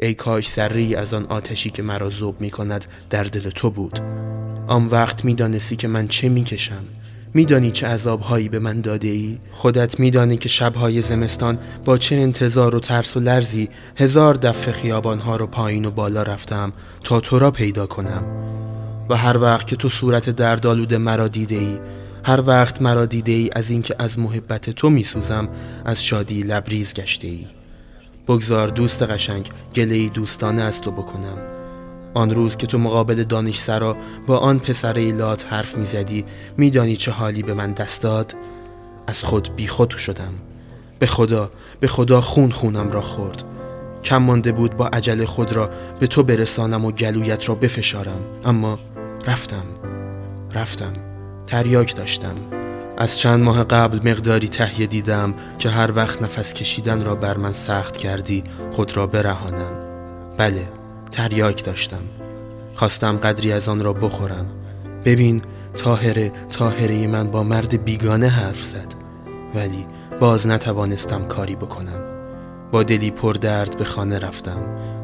ای 0.00 0.14
کاش 0.14 0.52
ذره 0.52 0.98
از 0.98 1.14
آن 1.14 1.26
آتشی 1.26 1.70
که 1.70 1.82
مرا 1.82 2.10
ذوب 2.10 2.40
می 2.40 2.50
کند 2.50 2.84
در 3.10 3.24
دل 3.24 3.50
تو 3.50 3.70
بود. 3.70 4.00
آن 4.66 4.86
وقت 4.86 5.24
می‌دانستی 5.24 5.76
که 5.76 5.88
من 5.88 6.08
چه 6.08 6.28
می‌کشم. 6.28 6.84
میدانی 7.34 7.70
چه 7.70 7.86
عذابهایی 7.86 8.48
به 8.48 8.58
من 8.58 8.80
داده 8.80 9.08
ای 9.08 9.38
خودت 9.52 10.00
میدانی 10.00 10.36
که 10.36 10.48
شبهای 10.48 11.02
زمستان 11.02 11.58
با 11.84 11.96
چه 11.96 12.16
انتظار 12.16 12.74
و 12.74 12.80
ترس 12.80 13.16
و 13.16 13.20
لرزی 13.20 13.68
هزار 13.96 14.34
دفعه 14.34 14.72
خیابانها 14.72 15.36
رو 15.36 15.46
پایین 15.46 15.84
و 15.84 15.90
بالا 15.90 16.22
رفتم 16.22 16.72
تا 17.04 17.20
تو 17.20 17.38
را 17.38 17.50
پیدا 17.50 17.86
کنم. 17.86 18.22
و 19.08 19.16
هر 19.16 19.38
وقت 19.38 19.66
که 19.66 19.76
تو 19.76 19.88
صورت 19.88 20.30
دردآلود 20.30 20.94
مرا 20.94 21.28
دیده 21.28 21.54
ای 21.54 21.78
هر 22.24 22.42
وقت 22.46 22.82
مرا 22.82 23.06
دیده 23.06 23.32
ای 23.32 23.50
از 23.56 23.70
اینکه 23.70 23.94
از 23.98 24.18
محبت 24.18 24.70
تو 24.70 24.90
میسوزم 24.90 25.48
از 25.84 26.04
شادی 26.04 26.42
لبریز 26.42 26.94
گشته 26.94 27.26
ای 27.26 27.46
بگذار 28.28 28.68
دوست 28.68 29.02
قشنگ 29.02 29.50
گله 29.74 30.08
دوستانه 30.08 30.62
از 30.62 30.80
تو 30.80 30.90
بکنم. 30.90 31.59
آن 32.14 32.34
روز 32.34 32.56
که 32.56 32.66
تو 32.66 32.78
مقابل 32.78 33.24
دانش 33.24 33.60
سرا 33.60 33.96
با 34.26 34.38
آن 34.38 34.58
پسر 34.58 34.94
ایلات 34.94 35.52
حرف 35.52 35.76
می‌زدی 35.76 36.24
میدانی 36.56 36.96
چه 36.96 37.10
حالی 37.10 37.42
به 37.42 37.54
من 37.54 37.72
دست 37.72 38.02
داد؟ 38.02 38.34
از 39.06 39.22
خود 39.22 39.56
بی 39.56 39.66
خود 39.66 39.90
شدم. 39.90 40.32
به 40.98 41.06
خدا 41.06 41.50
به 41.80 41.86
خدا 41.86 42.20
خون 42.20 42.50
خونم 42.50 42.90
را 42.90 43.02
خورد. 43.02 43.44
کم 44.04 44.16
مانده 44.16 44.52
بود 44.52 44.76
با 44.76 44.86
عجل 44.86 45.24
خود 45.24 45.52
را 45.52 45.70
به 46.00 46.06
تو 46.06 46.22
برسانم 46.22 46.84
و 46.84 46.90
گلویت 46.90 47.48
را 47.48 47.54
بفشارم. 47.54 48.20
اما 48.44 48.78
رفتم. 49.26 49.64
رفتم. 50.54 50.92
تریاک 51.46 51.96
داشتم. 51.96 52.34
از 52.98 53.18
چند 53.18 53.44
ماه 53.44 53.64
قبل 53.64 54.10
مقداری 54.10 54.48
تهیه 54.48 54.86
دیدم 54.86 55.34
که 55.58 55.68
هر 55.68 55.96
وقت 55.96 56.22
نفس 56.22 56.52
کشیدن 56.52 57.04
را 57.04 57.14
بر 57.14 57.36
من 57.36 57.52
سخت 57.52 57.96
کردی 57.96 58.44
خود 58.72 58.96
را 58.96 59.06
برهانم. 59.06 59.72
بله. 60.36 60.79
تریاک 61.12 61.64
داشتم. 61.64 62.02
خواستم 62.74 63.16
قدری 63.16 63.52
از 63.52 63.68
آن 63.68 63.84
را 63.84 63.92
بخورم. 63.92 64.46
ببین 65.04 65.42
تاهره 65.74 66.32
تاهره 66.50 67.06
من 67.06 67.30
با 67.30 67.42
مرد 67.42 67.84
بیگانه 67.84 68.28
حرف 68.28 68.64
زد. 68.64 68.94
ولی 69.54 69.86
باز 70.20 70.46
نتوانستم 70.46 71.24
کاری 71.24 71.56
بکنم. 71.56 72.10
با 72.72 72.82
دلی 72.82 73.10
پر 73.10 73.32
درد 73.32 73.76
به 73.76 73.84
خانه 73.84 74.18
رفتم. 74.18 74.60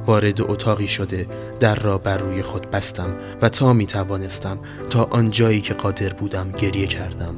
وارد 0.07 0.40
اتاقی 0.40 0.88
شده 0.88 1.27
در 1.61 1.75
را 1.75 1.99
بر 1.99 2.16
روی 2.16 2.42
خود 2.42 2.71
بستم 2.71 3.16
و 3.42 3.49
تا 3.49 3.73
می 3.73 3.87
توانستم 3.87 4.59
تا 4.90 5.09
آن 5.11 5.31
جایی 5.31 5.61
که 5.61 5.75
قادر 5.75 6.12
بودم 6.12 6.53
گریه 6.53 6.87
کردم. 6.87 7.35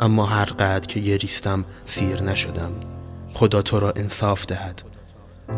اما 0.00 0.26
هر 0.26 0.44
قدر 0.44 0.86
که 0.86 1.00
گریستم 1.00 1.64
سیر 1.84 2.22
نشدم. 2.22 2.72
خدا 3.34 3.62
تو 3.62 3.80
را 3.80 3.92
انصاف 3.96 4.46
دهد. 4.46 4.91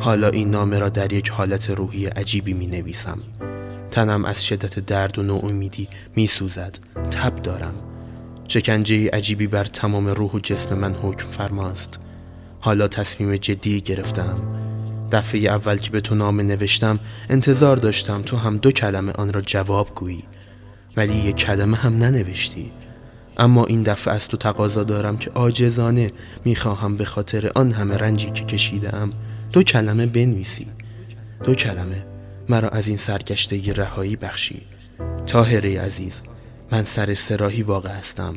حالا 0.00 0.28
این 0.28 0.50
نامه 0.50 0.78
را 0.78 0.88
در 0.88 1.12
یک 1.12 1.28
حالت 1.28 1.70
روحی 1.70 2.06
عجیبی 2.06 2.52
می 2.52 2.66
نویسم. 2.66 3.18
تنم 3.90 4.24
از 4.24 4.46
شدت 4.46 4.78
درد 4.78 5.18
و 5.18 5.22
نومیدی 5.22 5.88
می 6.16 6.26
سوزد. 6.26 6.78
تب 7.10 7.42
دارم. 7.42 7.74
شکنجه 8.48 9.10
عجیبی 9.10 9.46
بر 9.46 9.64
تمام 9.64 10.08
روح 10.08 10.32
و 10.32 10.38
جسم 10.38 10.78
من 10.78 10.94
حکم 10.94 11.28
فرماست. 11.28 11.98
حالا 12.60 12.88
تصمیم 12.88 13.36
جدی 13.36 13.80
گرفتم. 13.80 14.38
دفعه 15.12 15.40
اول 15.40 15.76
که 15.76 15.90
به 15.90 16.00
تو 16.00 16.14
نامه 16.14 16.42
نوشتم 16.42 16.98
انتظار 17.30 17.76
داشتم 17.76 18.22
تو 18.22 18.36
هم 18.36 18.56
دو 18.56 18.70
کلمه 18.70 19.12
آن 19.12 19.32
را 19.32 19.40
جواب 19.40 19.94
گویی. 19.94 20.24
ولی 20.96 21.14
یک 21.14 21.36
کلمه 21.36 21.76
هم 21.76 21.98
ننوشتی. 21.98 22.72
اما 23.38 23.64
این 23.64 23.82
دفعه 23.82 24.14
از 24.14 24.28
تو 24.28 24.36
تقاضا 24.36 24.84
دارم 24.84 25.16
که 25.16 25.30
عاجزانه 25.30 26.10
می‌خواهم 26.44 26.96
به 26.96 27.04
خاطر 27.04 27.50
آن 27.54 27.72
همه 27.72 27.96
رنجی 27.96 28.30
که 28.30 28.44
کشیدم 28.44 29.10
دو 29.54 29.62
کلمه 29.62 30.06
بنویسی. 30.06 30.66
دو 31.44 31.54
کلمه. 31.54 32.06
مرا 32.48 32.68
از 32.68 32.88
این 32.88 32.96
سرگشته 32.96 33.72
رهایی 33.72 34.16
بخشی. 34.16 34.62
تاهره 35.26 35.80
عزیز 35.80 36.22
من 36.72 36.84
سر 36.84 37.14
سراحی 37.14 37.62
واقع 37.62 37.90
هستم. 37.90 38.34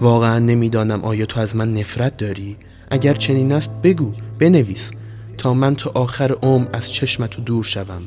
واقعا 0.00 0.38
نمی‌دانم 0.38 1.04
آیا 1.04 1.26
تو 1.26 1.40
از 1.40 1.56
من 1.56 1.74
نفرت 1.74 2.16
داری؟ 2.16 2.56
اگر 2.90 3.14
چنین 3.14 3.52
است 3.52 3.70
بگو 3.70 4.12
بنویس. 4.38 4.90
تا 5.38 5.54
من 5.54 5.76
تا 5.76 5.90
آخر 5.94 6.32
عمر 6.32 6.66
از 6.72 6.92
چشمت 6.92 7.40
دور 7.40 7.64
شوم. 7.64 8.02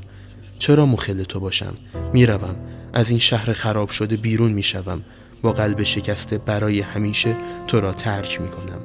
چرا 0.59 0.85
مخل 0.85 1.23
تو 1.23 1.39
باشم؟ 1.39 1.73
می‌روم. 2.13 2.55
از 2.93 3.09
این 3.09 3.19
شهر 3.19 3.53
خراب 3.53 3.89
شده 3.89 4.17
بیرون 4.17 4.51
می‌شوم. 4.51 5.01
با 5.41 5.53
قلب 5.53 5.83
شکسته 5.83 6.37
برای 6.37 6.81
همیشه 6.81 7.35
تو 7.67 7.81
را 7.81 7.93
ترک 7.93 8.41
می‌کنم. 8.41 8.81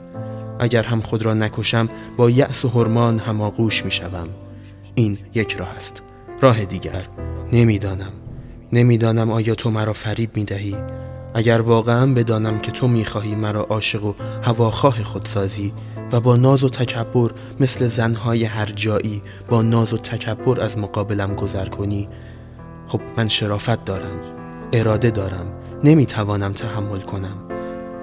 اگر 0.63 0.83
هم 0.83 1.01
خود 1.01 1.23
را 1.23 1.35
نکشم 1.35 1.89
با 2.17 2.31
یأس 2.31 2.65
و 2.65 2.69
هرمان 2.69 3.19
هماغوش 3.19 3.85
می‌شوم 3.85 4.29
این 4.95 5.19
یک 5.35 5.55
راه 5.55 5.69
است. 5.69 6.03
راه 6.41 6.65
دیگر 6.65 7.09
نمی‌دانم. 7.53 8.13
نمی‌دانم 8.73 9.31
آیا 9.31 9.55
تو 9.55 9.71
مرا 9.71 9.93
فریب 9.93 10.37
می‌دهی 10.37 10.77
اگر 11.35 11.61
واقعا 11.61 12.07
بدانم 12.15 12.61
که 12.61 12.73
تو 12.73 12.89
می‌خواهی 12.89 13.35
مرا 13.35 13.63
عاشق 13.63 14.05
و 14.05 14.15
هواخواه 14.43 15.03
خود 15.03 15.27
سازی 15.27 15.73
و 16.13 16.21
با 16.21 16.37
ناز 16.37 16.65
و 16.65 16.69
تکبر 16.69 17.31
مثل 17.61 17.87
زنهای 17.87 18.45
هر 18.45 18.67
جایی 18.67 19.23
با 19.49 19.63
ناز 19.63 19.93
و 19.93 19.97
تکبر 19.97 20.61
از 20.61 20.79
مقابلم 20.79 21.35
گذر 21.35 21.69
کنی 21.69 22.09
خب 22.87 23.01
من 23.17 23.29
شرافت 23.29 23.85
دارم 23.85 24.21
اراده 24.73 25.11
دارم 25.11 25.47
نمی‌توانم 25.85 26.53
تحمل 26.53 27.01
کنم. 27.01 27.37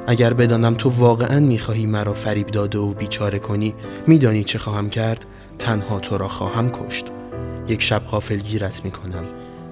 اگر 0.09 0.33
بدانم 0.33 0.73
تو 0.73 0.89
واقعا 0.89 1.39
می‌خواهی 1.39 1.85
مرا 1.85 2.13
فریب 2.13 2.47
داده 2.47 2.77
و 2.77 2.93
بیچاره 2.93 3.39
کنی 3.39 3.75
میدانی 4.07 4.43
چه 4.43 4.59
خواهم 4.59 4.89
کرد؟ 4.89 5.25
تنها 5.59 5.99
تو 5.99 6.17
را 6.17 6.27
خواهم 6.27 6.69
کشت. 6.69 7.05
یک 7.67 7.81
شب 7.81 8.01
غافل 8.05 8.37
گیرت 8.37 8.85
می‌کنم. 8.85 9.23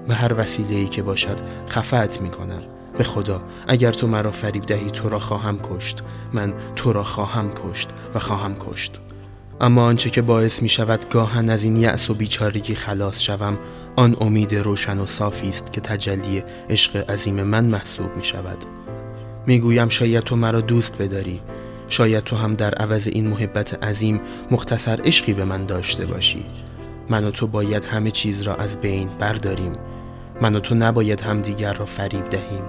به 0.08 0.14
هر 0.14 0.34
وسیله 0.40 0.76
ای 0.76 0.86
که 0.86 1.02
باشد 1.02 1.40
خفت 1.68 2.20
می‌کنم. 2.20 2.62
به 2.98 3.04
خدا 3.04 3.42
اگر 3.68 3.92
تو 3.92 4.06
مرا 4.06 4.32
فریب 4.32 4.66
دهی 4.66 4.90
تو 4.90 5.08
را 5.08 5.18
خواهم 5.18 5.58
کشت. 5.58 6.02
من 6.32 6.54
تو 6.76 6.92
را 6.92 7.04
خواهم 7.04 7.50
کشت 7.54 7.88
و 8.14 8.18
خواهم 8.18 8.54
کشت. 8.54 9.00
اما 9.60 9.84
آنچه 9.84 10.10
که 10.10 10.22
باعث 10.22 10.62
می 10.62 10.68
شود 10.68 11.10
گاهن 11.10 11.50
از 11.50 11.64
این 11.64 11.76
یأس 11.76 12.10
و 12.10 12.14
بیچارگی 12.14 12.74
خلاص 12.74 13.20
شوم 13.20 13.58
آن 13.96 14.16
امید 14.20 14.54
روشن 14.54 14.98
و 14.98 15.06
صافی 15.06 15.48
است 15.48 15.72
که 15.72 15.80
تجلی 15.80 16.42
عشق 16.70 17.10
عظیم 17.10 17.42
من 17.42 17.64
محسوب 17.64 18.16
می 18.16 18.24
شود 18.24 18.77
می‌گویم 19.48 19.88
شاید 19.88 20.24
تو 20.24 20.36
مرا 20.36 20.60
دوست 20.60 20.98
بداری. 20.98 21.40
شاید 21.88 22.24
تو 22.24 22.36
هم 22.36 22.54
در 22.54 22.74
عوض 22.74 23.08
این 23.08 23.28
محبت 23.28 23.84
عظیم 23.84 24.20
مختصر 24.50 25.00
عشقی 25.04 25.32
به 25.32 25.44
من 25.44 25.66
داشته 25.66 26.06
باشی. 26.06 26.44
من 27.08 27.24
و 27.24 27.30
تو 27.30 27.46
باید 27.46 27.84
همه 27.84 28.10
چیز 28.10 28.42
را 28.42 28.54
از 28.54 28.80
بین 28.80 29.08
برداریم. 29.18 29.72
من 30.40 30.56
و 30.56 30.60
تو 30.60 30.74
نباید 30.74 31.20
همدیگر 31.20 31.72
را 31.72 31.84
فریب 31.86 32.30
دهیم. 32.30 32.62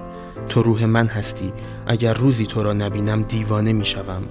تو 0.48 0.62
روح 0.62 0.84
من 0.84 1.06
هستی. 1.06 1.52
اگر 1.86 2.14
روزی 2.14 2.46
تو 2.46 2.62
را 2.62 2.72
نبینم 2.72 3.22
دیوانه 3.22 3.72
می‌شوم. 3.72 4.22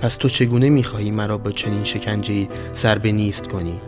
پس 0.00 0.16
تو 0.16 0.28
چگونه 0.28 0.68
می‌خواهی 0.68 1.10
مرا 1.10 1.38
با 1.38 1.50
چنین 1.50 1.84
شکنجه‌ای 1.84 2.48
سر 2.72 2.98
به 2.98 3.12
نیست 3.12 3.48
کنی؟ 3.48 3.80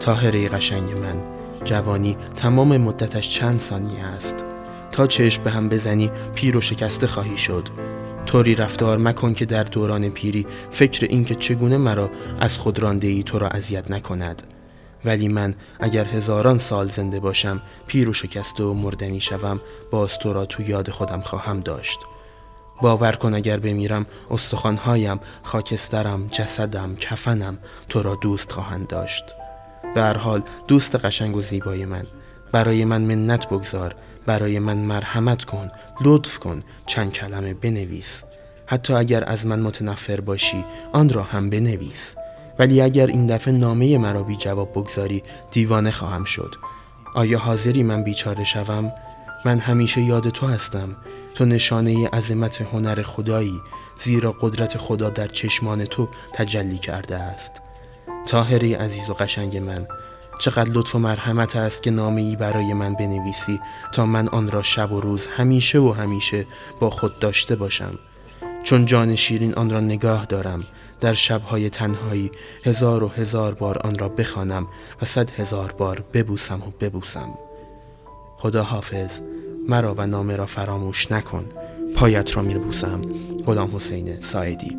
تاهره 0.00 0.48
قشنگ 0.48 0.98
من. 0.98 1.16
جوانی 1.64 2.16
تمام 2.36 2.76
مدتش 2.76 3.30
چند 3.30 3.60
ثانیه 3.60 4.04
است. 4.04 4.34
تا 4.94 5.06
چشم 5.06 5.42
به 5.42 5.50
هم 5.50 5.68
بزنی 5.68 6.10
پیر 6.34 6.56
و 6.56 6.60
شکسته 6.60 7.06
خواهی 7.06 7.38
شد. 7.38 7.68
طوری 8.26 8.54
رفتار 8.54 8.98
مکن 8.98 9.32
که 9.32 9.44
در 9.44 9.64
دوران 9.64 10.08
پیری 10.08 10.46
فکر 10.70 11.06
اینکه 11.10 11.34
چگونه 11.34 11.76
مرا 11.76 12.10
از 12.40 12.56
خود 12.56 12.78
رانده 12.78 13.06
ای 13.06 13.22
تو 13.22 13.38
را 13.38 13.48
اذیت 13.48 13.90
نکند. 13.90 14.42
ولی 15.04 15.28
من 15.28 15.54
اگر 15.80 16.04
هزاران 16.04 16.58
سال 16.58 16.88
زنده 16.88 17.20
باشم 17.20 17.62
پیر 17.86 18.08
و 18.08 18.12
شکسته 18.12 18.64
و 18.64 18.74
مردنی 18.74 19.20
شوم 19.20 19.60
باز 19.90 20.18
تو 20.18 20.32
را 20.32 20.46
تو 20.46 20.62
یاد 20.62 20.90
خودم 20.90 21.20
خواهم 21.20 21.60
داشت. 21.60 21.98
باور 22.82 23.12
کن 23.12 23.34
اگر 23.34 23.56
بمیرم 23.56 24.06
استخوانهایم 24.30 25.20
خاکسترم 25.42 26.26
جسدم 26.26 26.96
کفنم 26.96 27.58
تو 27.88 28.02
را 28.02 28.14
دوست 28.14 28.52
خواهند 28.52 28.86
داشت. 28.86 29.24
به 29.94 30.00
هر 30.00 30.16
حال 30.16 30.42
دوست 30.68 31.04
قشنگ 31.04 31.36
و 31.36 31.40
زیبای 31.40 31.84
من. 31.84 32.06
برای 32.52 32.84
من 32.84 33.02
منت 33.02 33.48
بگذار. 33.48 33.94
برای 34.26 34.58
من 34.58 34.78
مرحمت 34.78 35.44
کن 35.44 35.70
لطف 36.00 36.38
کن 36.38 36.62
چند 36.86 37.12
کلمه 37.12 37.54
بنویس. 37.54 38.22
حتی 38.66 38.92
اگر 38.92 39.24
از 39.24 39.46
من 39.46 39.60
متنفر 39.60 40.20
باشی 40.20 40.64
آن 40.92 41.08
را 41.08 41.22
هم 41.22 41.50
بنویس. 41.50 42.14
ولی 42.58 42.80
اگر 42.80 43.06
این 43.06 43.26
دفعه 43.26 43.54
نامه 43.54 43.98
مرا 43.98 44.22
بی 44.22 44.36
جواب 44.36 44.70
بگذاری 44.70 45.22
دیوانه 45.50 45.90
خواهم 45.90 46.24
شد. 46.24 46.54
آیا 47.14 47.38
حاضری 47.38 47.82
من 47.82 48.02
بیچاره 48.02 48.44
شوم؟ 48.44 48.92
من 49.44 49.58
همیشه 49.58 50.00
یاد 50.00 50.28
تو 50.28 50.46
هستم. 50.46 50.96
تو 51.34 51.44
نشانه 51.44 52.08
عظمت 52.08 52.62
هنر 52.62 53.02
خدایی 53.02 53.60
زیرا 54.00 54.32
قدرت 54.40 54.78
خدا 54.78 55.10
در 55.10 55.26
چشمان 55.26 55.84
تو 55.84 56.08
تجلی 56.32 56.78
کرده 56.78 57.16
است. 57.16 57.52
تاهره 58.26 58.76
عزیز 58.76 59.10
و 59.10 59.14
قشنگ 59.14 59.56
من 59.56 59.86
چقدر 60.38 60.70
لطف 60.70 60.94
و 60.94 60.98
مرحمت 60.98 61.56
است 61.56 61.82
که 61.82 61.90
نامه 61.90 62.22
ای 62.22 62.36
برای 62.36 62.72
من 62.72 62.94
بنویسی 62.94 63.60
تا 63.92 64.06
من 64.06 64.28
آن 64.28 64.50
را 64.50 64.62
شب 64.62 64.92
و 64.92 65.00
روز 65.00 65.26
همیشه 65.26 65.78
و 65.78 65.92
همیشه 65.92 66.46
با 66.80 66.90
خود 66.90 67.18
داشته 67.18 67.56
باشم. 67.56 67.98
چون 68.62 68.86
جان 68.86 69.16
شیرین 69.16 69.54
آن 69.54 69.70
را 69.70 69.80
نگاه 69.80 70.24
دارم 70.24 70.64
در 71.00 71.12
شبهای 71.12 71.70
تنهایی 71.70 72.30
هزار 72.64 73.04
و 73.04 73.08
هزار 73.08 73.54
بار 73.54 73.78
آن 73.78 73.98
را 73.98 74.08
بخوانم 74.08 74.66
و 75.02 75.04
صد 75.04 75.30
هزار 75.30 75.72
بار 75.72 76.04
ببوسم 76.12 76.62
و 76.62 76.70
ببوسم. 76.80 77.28
خدا 78.36 78.62
حافظ 78.62 79.20
مرا 79.68 79.94
و 79.94 80.06
نامه 80.06 80.36
را 80.36 80.46
فراموش 80.46 81.12
نکن 81.12 81.44
پایت 81.96 82.36
را 82.36 82.42
میربوسم 82.42 83.02
غلام 83.46 83.76
حسین 83.76 84.22
سایدی 84.22 84.76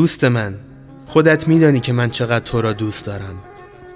دوست 0.00 0.24
من 0.24 0.54
خودت 1.06 1.48
میدانی 1.48 1.80
که 1.80 1.92
من 1.92 2.10
چقدر 2.10 2.44
تو 2.44 2.60
را 2.60 2.72
دوست 2.72 3.06
دارم. 3.06 3.34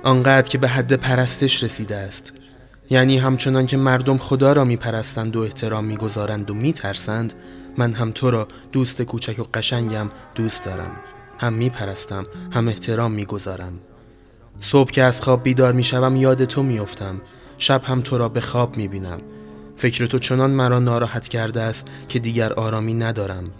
آنقدر 0.02 0.48
که 0.48 0.58
به 0.58 0.68
حد 0.68 0.92
پرستش 0.92 1.62
رسیده 1.62 1.96
است. 1.96 2.32
یعنی 2.90 3.18
همچنان 3.18 3.66
که 3.66 3.76
مردم 3.76 4.18
خدا 4.18 4.52
را 4.52 4.64
میپرستند 4.64 5.36
و 5.36 5.40
احترام 5.40 5.84
می‌گذارند 5.84 6.50
و 6.50 6.54
میترسند 6.54 7.32
من 7.78 7.92
هم 7.92 8.12
تو 8.12 8.30
را 8.30 8.48
دوست 8.72 9.02
کوچک 9.02 9.38
و 9.38 9.42
قشنگم 9.54 10.10
دوست 10.34 10.64
دارم. 10.64 10.90
هم 11.38 11.52
میپرستم 11.52 12.26
هم 12.52 12.68
احترام 12.68 13.12
می‌گذارم. 13.12 13.72
صبح 14.60 14.90
که 14.90 15.02
از 15.02 15.20
خواب 15.20 15.42
بیدار 15.42 15.72
می‌شوم 15.72 16.16
یاد 16.16 16.44
تو 16.44 16.62
میافتم. 16.62 17.20
شب 17.58 17.84
هم 17.84 18.00
تو 18.00 18.18
را 18.18 18.28
به 18.28 18.40
خواب 18.40 18.76
می‌بینم. 18.76 19.18
فکر 19.76 20.06
تو 20.06 20.18
چنان 20.18 20.50
مرا 20.50 20.78
ناراحت 20.78 21.28
کرده 21.28 21.60
است 21.60 21.86
که 22.08 22.18
دیگر 22.18 22.52
آرامی 22.52 22.94
ندارم. 22.94 23.50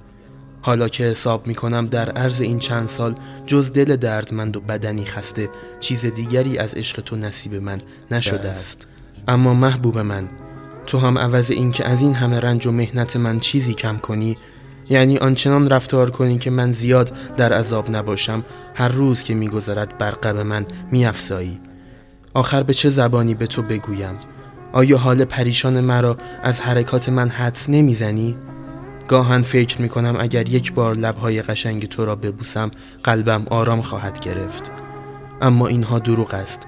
حالا 0.65 0.89
که 0.89 1.05
حساب 1.05 1.47
می 1.47 1.55
کنم 1.55 1.87
در 1.87 2.11
عرض 2.11 2.41
این 2.41 2.59
چند 2.59 2.89
سال 2.89 3.15
جز 3.47 3.73
دل 3.73 3.97
دردمند 3.97 4.57
و 4.57 4.61
بدنی 4.61 5.05
خسته 5.05 5.49
چیز 5.81 6.07
دیگری 6.07 6.59
از 6.59 6.75
عشق 6.75 7.01
تو 7.01 7.17
نصیب 7.17 7.55
من 7.55 7.81
نشده 8.11 8.49
است. 8.49 8.87
اما 9.29 9.55
محبوب 9.55 9.99
من 9.99 10.29
تو 10.87 10.99
هم 10.99 11.19
عوض 11.19 11.51
این 11.51 11.71
که 11.71 11.89
از 11.89 12.03
این 12.03 12.15
همه 12.15 12.41
رنج 12.41 12.67
و 12.67 12.71
مهنت 12.71 13.17
من 13.17 13.41
چیزی 13.41 13.75
کم 13.75 13.99
کنی 13.99 14.37
یعنی 14.91 15.19
آنچنان 15.19 15.71
رفتار 15.71 16.11
کنی 16.11 16.39
که 16.39 16.51
من 16.51 16.73
زیاد 16.73 17.13
در 17.37 17.53
عذاب 17.53 17.91
نباشم 17.97 18.45
هر 18.75 18.89
روز 18.89 19.23
که 19.23 19.35
میگذرد 19.35 19.99
بر 19.99 20.11
قب 20.11 20.37
من 20.37 20.67
میافزایی. 20.91 21.61
آخر 22.35 22.63
به 22.63 22.75
چه 22.75 22.89
زبانی 22.89 23.35
به 23.35 23.47
تو 23.47 23.63
بگویم؟ 23.63 24.15
آیا 24.73 24.99
حال 24.99 25.25
پریشان 25.25 25.81
مرا 25.81 26.17
از 26.43 26.61
حرکات 26.61 27.09
من 27.09 27.29
حدس 27.29 27.69
نمی‌زنی؟ 27.69 28.37
گاهن 29.09 29.43
فکر 29.43 29.83
می 29.83 29.89
کنم 29.89 30.17
اگر 30.19 30.49
یک 30.49 30.73
بار 30.73 30.95
لبهای 30.95 31.43
قشنگ 31.43 31.89
تو 31.89 32.05
را 32.05 32.17
ببوسم 32.17 32.71
قلبم 33.05 33.47
آرام 33.51 33.83
خواهد 33.83 34.21
گرفت. 34.21 34.73
اما 35.43 35.67
اینها 35.67 35.99
دروغ 35.99 36.35
است. 36.35 36.61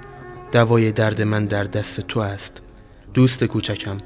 دوای 0.53 0.93
درد 0.93 1.23
من 1.23 1.47
در 1.47 1.65
دست 1.65 2.01
تو 2.01 2.21
است. 2.21 2.63
دوست 3.15 3.45
کوچکم 3.45 3.99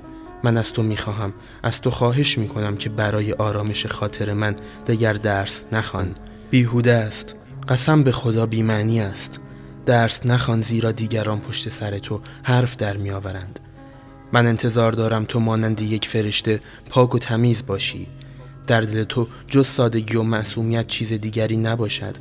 من 0.44 0.56
از 0.56 0.72
تو 0.72 0.82
می‌خواهم. 0.82 1.32
از 1.62 1.80
تو 1.80 1.90
خواهش 1.90 2.38
می‌کنم 2.38 2.76
که 2.76 2.88
برای 2.88 3.32
آرامش 3.32 3.86
خاطر 3.86 4.32
من 4.32 4.56
دگر 4.86 5.12
درس 5.12 5.64
نخوان. 5.72 6.14
بیهوده 6.50 6.92
است. 6.92 7.34
قسم 7.68 8.02
به 8.02 8.12
خدا 8.12 8.46
بیمعنی 8.46 9.00
است. 9.00 9.40
درس 9.86 10.26
نخوان 10.26 10.60
زیرا 10.60 10.92
دیگران 10.92 11.40
پشت 11.40 11.68
سر 11.68 11.98
تو 11.98 12.20
حرف 12.42 12.76
در 12.76 12.96
میآورند. 12.96 13.60
من 14.32 14.46
انتظار 14.46 14.92
دارم 14.92 15.24
تو 15.24 15.40
مانند 15.40 15.80
یک 15.80 16.08
فرشته 16.08 16.60
پاک 16.90 17.14
و 17.14 17.18
تمیز 17.18 17.66
باشی. 17.66 18.06
در 18.66 18.80
دل 18.80 19.04
تو 19.04 19.28
جز 19.46 19.66
سادگی 19.66 20.16
و 20.16 20.22
معصومیت 20.22 20.86
چیز 20.86 21.12
دیگری 21.12 21.56
نباشد. 21.56 22.16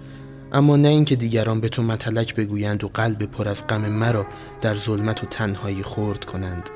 اما 0.52 0.76
نه 0.76 0.88
اینکه 0.88 1.16
دیگران 1.16 1.62
به 1.62 1.70
تو 1.70 1.84
متلک 1.84 2.36
بگویند 2.36 2.84
و 2.84 2.88
قلب 2.88 3.24
پر 3.24 3.50
از 3.50 3.68
غم 3.68 3.90
مرا 3.90 4.26
در 4.62 4.76
ظلمت 4.76 5.24
و 5.24 5.28
تنهایی 5.28 5.84
خورد 5.84 6.26
کنند. 6.26 6.70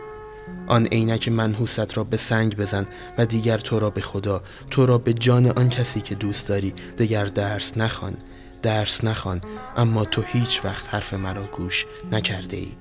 آن 0.68 0.86
عینک 0.86 1.30
منحوست 1.30 1.98
را 1.98 2.04
به 2.04 2.18
سنگ 2.18 2.58
بزن 2.58 2.86
و 3.18 3.26
دیگر 3.26 3.58
تو 3.58 3.80
را 3.80 3.90
به 3.90 4.02
خدا 4.02 4.44
تو 4.72 4.86
را 4.86 4.98
به 4.98 5.14
جان 5.14 5.48
آن 5.48 5.70
کسی 5.70 6.02
که 6.02 6.16
دوست 6.16 6.50
داری. 6.50 6.74
دیگر 6.98 7.26
درس 7.26 7.78
نخوان 7.78 8.14
درس 8.62 9.04
نخوان 9.04 9.42
اما 9.78 10.06
تو 10.06 10.22
هیچ 10.22 10.66
وقت 10.66 10.94
حرف 10.94 11.14
مرا 11.14 11.44
گوش 11.44 11.86
نکرده 12.12 12.58
ای. 12.58 12.72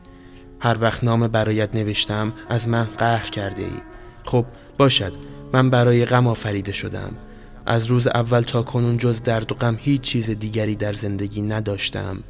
هر 0.61 0.77
وقت 0.81 1.05
نام 1.05 1.29
برایت 1.29 1.75
نوشتم 1.75 2.33
از 2.49 2.68
من 2.68 2.85
قهر 2.85 3.31
کرده 3.31 3.62
ای. 3.62 3.83
خب 4.25 4.45
باشد. 4.79 5.32
من 5.52 5.70
برای 5.70 6.04
غم 6.04 6.26
آفریده 6.26 6.72
شدم. 6.72 7.12
از 7.66 7.86
روز 7.86 8.06
اول 8.06 8.40
تا 8.40 8.62
کنون 8.62 8.96
جز 8.96 9.22
درد 9.22 9.52
و 9.52 9.54
غم 9.54 9.78
هیچ 9.80 10.00
چیز 10.00 10.30
دیگری 10.30 10.76
در 10.76 10.92
زندگی 10.92 11.42
نداشتم. 11.42 12.22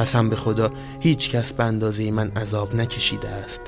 قسم 0.00 0.30
به 0.30 0.36
خدا 0.36 0.72
هیچ 1.00 1.30
کس 1.30 1.52
به 1.52 1.64
اندازه 1.64 2.10
من 2.10 2.30
عذاب 2.30 2.74
نکشیده 2.74 3.28
است. 3.28 3.60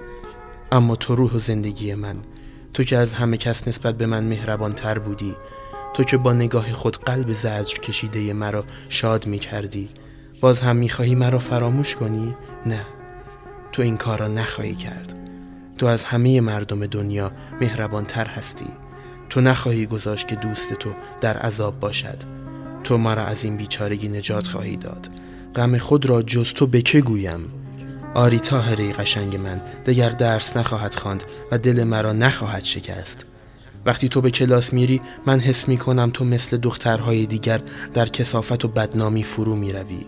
اما 0.72 0.96
تو 0.96 1.14
روح 1.14 1.32
و 1.32 1.38
زندگی 1.38 1.94
من 1.94 2.16
تو 2.74 2.84
که 2.84 2.96
از 2.96 3.14
همه 3.14 3.36
کس 3.36 3.68
نسبت 3.68 3.94
به 3.94 4.06
من 4.06 4.24
مهربان 4.24 4.72
تر 4.72 4.98
بودی 4.98 5.36
تو 5.94 6.04
که 6.04 6.16
با 6.16 6.32
نگاه 6.32 6.72
خود 6.72 6.96
قلب 6.96 7.32
زجر 7.32 7.78
کشیده 7.78 8.32
مرا 8.32 8.64
شاد 8.88 9.26
می 9.26 9.38
کردی 9.38 9.88
باز 10.40 10.62
هم 10.62 10.76
می 10.76 10.88
خواهی 10.88 11.14
مرا 11.14 11.38
فراموش 11.38 11.96
کنی؟ 11.96 12.34
نه 12.66 12.86
تو 13.72 13.82
این 13.82 13.96
کار 13.96 14.18
را 14.18 14.28
نخواهی 14.28 14.74
کرد. 14.74 15.14
تو 15.78 15.86
از 15.86 16.04
همه 16.04 16.40
مردم 16.40 16.86
دنیا 16.86 17.32
مهربان 17.60 18.04
تر 18.04 18.26
هستی. 18.26 18.66
تو 19.30 19.40
نخواهی 19.40 19.86
گذاشت 19.86 20.28
که 20.28 20.36
دوست 20.36 20.72
تو 20.72 20.90
در 21.20 21.36
عذاب 21.36 21.80
باشد. 21.80 22.22
تو 22.84 22.98
مرا 22.98 23.24
از 23.24 23.44
این 23.44 23.56
بیچارگی 23.56 24.08
نجات 24.08 24.46
خواهی 24.46 24.76
داد. 24.76 25.08
غم 25.54 25.78
خود 25.78 26.06
را 26.06 26.22
جز 26.22 26.52
تو 26.52 26.66
به 26.66 26.82
که 26.82 27.00
گویم؟ 27.00 27.40
آری 28.14 28.40
تاهره 28.40 28.92
قشنگ 28.92 29.36
من 29.36 29.60
دگر 29.86 30.08
درس 30.08 30.56
نخواهد 30.56 30.94
خواند 30.94 31.22
و 31.52 31.58
دل 31.58 31.84
مرا 31.84 32.12
نخواهد 32.12 32.64
شکست. 32.64 33.24
وقتی 33.86 34.08
تو 34.08 34.20
به 34.20 34.30
کلاس 34.30 34.72
میری 34.72 35.00
من 35.26 35.40
حس 35.40 35.68
می 35.68 35.76
کنم 35.76 36.10
تو 36.10 36.24
مثل 36.24 36.56
دخترهای 36.56 37.26
دیگر 37.26 37.60
در 37.94 38.06
کسافت 38.06 38.64
و 38.64 38.68
بدنامی 38.68 39.22
فرو 39.22 39.56
می 39.56 39.72
روی. 39.72 40.06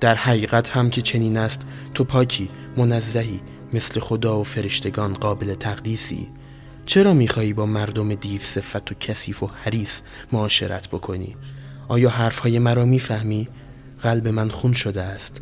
در 0.00 0.14
حقیقت 0.14 0.70
هم 0.70 0.90
که 0.90 1.02
چنین 1.02 1.36
است 1.36 1.60
تو 1.94 2.04
پاکی 2.04 2.48
منزهی 2.76 3.40
مثل 3.72 4.00
خدا 4.00 4.40
و 4.40 4.44
فرشتگان 4.44 5.12
قابل 5.12 5.54
تقدیسی. 5.54 6.28
چرا 6.90 7.14
می‌خواهی 7.14 7.52
با 7.52 7.66
مردم 7.66 8.14
دیو 8.14 8.40
صفت 8.40 8.92
و 8.92 8.94
کثیف 8.94 9.42
و 9.42 9.46
حریس 9.46 10.02
معاشرت 10.32 10.88
بکنی؟ 10.88 11.36
آیا 11.88 12.10
حرفهای 12.10 12.58
مرا 12.58 12.84
می‌فهمی؟ 12.84 13.48
قلب 14.02 14.28
من 14.28 14.48
خون 14.48 14.72
شده 14.72 15.02
است. 15.02 15.40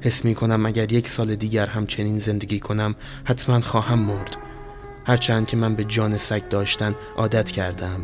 حس 0.00 0.24
می 0.24 0.34
کنم 0.34 0.66
اگر 0.66 0.92
یک 0.92 1.08
سال 1.08 1.34
دیگر 1.34 1.66
هم 1.66 1.86
چنین 1.86 2.18
زندگی 2.18 2.60
کنم 2.60 2.94
حتما 3.24 3.60
خواهم 3.60 3.98
مرد. 3.98 4.36
هرچند 5.06 5.48
که 5.48 5.56
من 5.56 5.74
به 5.74 5.84
جان 5.84 6.18
سگ 6.18 6.48
داشتن 6.48 6.94
عادت 7.16 7.50
کردم 7.50 8.00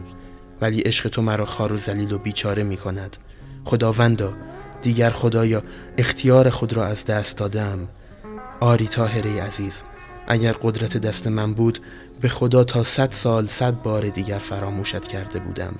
ولی 0.60 0.80
عشق 0.80 1.08
تو 1.08 1.22
مرا 1.22 1.44
خار 1.44 1.72
و 1.72 1.76
زلیل 1.76 2.12
و 2.12 2.18
بیچاره 2.18 2.62
می 2.62 2.76
کند 2.76 3.16
خداوندا 3.64 4.34
دیگر 4.82 5.10
خدایا 5.10 5.62
اختیار 5.98 6.50
خود 6.50 6.72
را 6.72 6.86
از 6.86 7.04
دست 7.04 7.36
دادم. 7.36 7.88
آری 8.60 8.88
تاهره 8.88 9.42
عزیز 9.42 9.82
اگر 10.26 10.52
قدرت 10.52 10.96
دست 10.96 11.26
من 11.26 11.54
بود 11.54 11.78
به 12.20 12.28
خدا 12.28 12.64
تا 12.64 12.84
صد 12.84 13.10
سال 13.10 13.46
صد 13.46 13.82
بار 13.82 14.08
دیگر 14.08 14.38
فراموشت 14.38 15.06
کرده 15.06 15.38
بودم. 15.38 15.74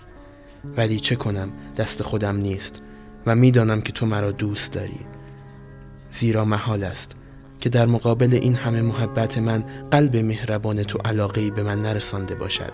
ولی 0.76 1.00
چه 1.00 1.16
کنم؟ 1.16 1.48
دست 1.76 2.02
خودم 2.02 2.36
نیست 2.36 2.82
و 3.26 3.34
می‌دانم 3.34 3.80
که 3.80 3.92
تو 3.92 4.06
مرا 4.06 4.32
دوست 4.32 4.72
داری. 4.72 5.00
زیرا 6.12 6.44
محال 6.44 6.84
است 6.84 7.12
که 7.60 7.68
در 7.68 7.86
مقابل 7.86 8.38
این 8.42 8.54
همه 8.54 8.82
محبت 8.82 9.38
من 9.38 9.64
قلب 9.90 10.16
مهربان 10.16 10.82
تو 10.82 10.98
علاقه 11.04 11.50
به 11.50 11.62
من 11.62 11.82
نرسانده 11.82 12.34
باشد. 12.34 12.72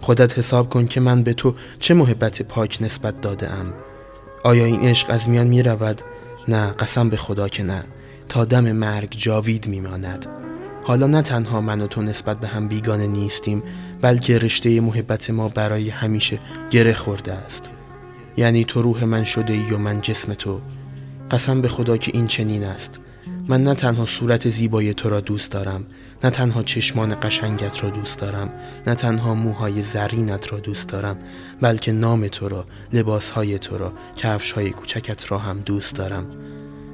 خودت 0.00 0.38
حساب 0.38 0.68
کن 0.68 0.86
که 0.86 1.00
من 1.00 1.22
به 1.22 1.32
تو 1.32 1.54
چه 1.78 1.94
محبت 1.94 2.42
پاک 2.42 2.78
نسبت 2.80 3.20
داده 3.20 3.50
ام 3.50 3.72
آیا 4.44 4.64
این 4.64 4.80
عشق 4.80 5.10
از 5.10 5.28
میان 5.28 5.46
می 5.46 5.62
رود؟ 5.62 6.02
نه 6.48 6.66
قسم 6.66 7.08
به 7.08 7.16
خدا 7.16 7.48
که 7.48 7.62
نه. 7.62 7.84
تا 8.28 8.44
دم 8.44 8.72
مرگ 8.72 9.14
جاوید 9.16 9.66
می 9.66 9.80
ماند 9.80 10.26
حالا 10.90 11.06
نه 11.06 11.22
تنها 11.22 11.60
من 11.60 11.80
و 11.80 11.86
تو 11.86 12.02
نسبت 12.02 12.40
به 12.40 12.48
هم 12.48 12.68
بیگانه 12.68 13.06
نیستیم 13.06 13.62
بلکه 14.00 14.38
رشته 14.38 14.80
محبت 14.80 15.30
ما 15.30 15.48
برای 15.48 15.90
همیشه 15.90 16.38
گره 16.70 16.94
خورده 16.94 17.32
است. 17.32 17.70
یعنی 18.36 18.64
تو 18.64 18.82
روح 18.82 19.04
من 19.04 19.24
شده 19.24 19.52
ای 19.52 19.72
و 19.72 19.78
من 19.78 20.00
جسم 20.00 20.34
تو. 20.34 20.60
قسم 21.30 21.60
به 21.60 21.68
خدا 21.68 21.96
که 21.96 22.10
این 22.14 22.26
چنین 22.26 22.64
است. 22.64 22.98
من 23.48 23.62
نه 23.62 23.74
تنها 23.74 24.06
صورت 24.06 24.48
زیبای 24.48 24.94
تو 24.94 25.08
را 25.08 25.20
دوست 25.20 25.52
دارم 25.52 25.86
نه 26.24 26.30
تنها 26.30 26.62
چشمان 26.62 27.16
قشنگت 27.22 27.84
را 27.84 27.90
دوست 27.90 28.18
دارم 28.18 28.50
نه 28.86 28.94
تنها 28.94 29.34
موهای 29.34 29.82
زرینت 29.82 30.52
را 30.52 30.58
دوست 30.58 30.88
دارم 30.88 31.18
بلکه 31.60 31.92
نام 31.92 32.28
تو 32.28 32.48
را 32.48 32.64
لباسهای 32.92 33.58
تو 33.58 33.78
را 33.78 33.92
کفشهای 34.16 34.70
کوچکت 34.70 35.32
را 35.32 35.38
هم 35.38 35.60
دوست 35.60 35.94
دارم. 35.96 36.26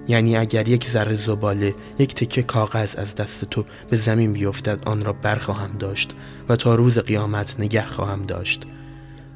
یعنی 0.08 0.36
اگر 0.36 0.68
یک 0.68 0.88
ذره 0.88 1.14
زباله 1.14 1.74
یک 1.98 2.14
تکه 2.14 2.42
کاغذ 2.42 2.96
از 2.96 3.14
دست 3.14 3.44
تو 3.44 3.64
به 3.90 3.96
زمین 3.96 4.32
بیفتد 4.32 4.88
آن 4.88 5.04
را 5.04 5.12
برخواهم 5.12 5.78
داشت 5.78 6.12
و 6.48 6.56
تا 6.56 6.74
روز 6.74 6.98
قیامت 6.98 7.60
نگه 7.60 7.86
خواهم 7.86 8.26
داشت. 8.26 8.66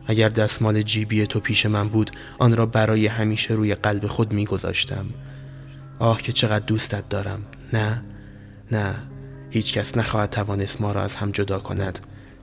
اگر 0.06 0.28
دستمال 0.28 0.82
جیبی 0.82 1.26
تو 1.26 1.40
پیش 1.40 1.66
من 1.66 1.88
بود 1.88 2.10
آن 2.38 2.56
را 2.56 2.66
برای 2.66 3.06
همیشه 3.06 3.54
روی 3.54 3.74
قلب 3.74 4.06
خود 4.06 4.32
میگذاشتم. 4.32 5.06
آه 5.98 6.22
که 6.22 6.32
چقدر 6.32 6.64
دوستت 6.66 7.08
دارم. 7.08 7.42
نه؟ 7.72 8.02
نه. 8.72 8.94
هیچ 9.50 9.72
کس 9.72 9.96
نخواهد 9.96 10.30
توانست 10.30 10.80
ما 10.80 10.92
را 10.92 11.02
از 11.02 11.16
هم 11.16 11.30
جدا 11.30 11.58
کند. 11.58 11.98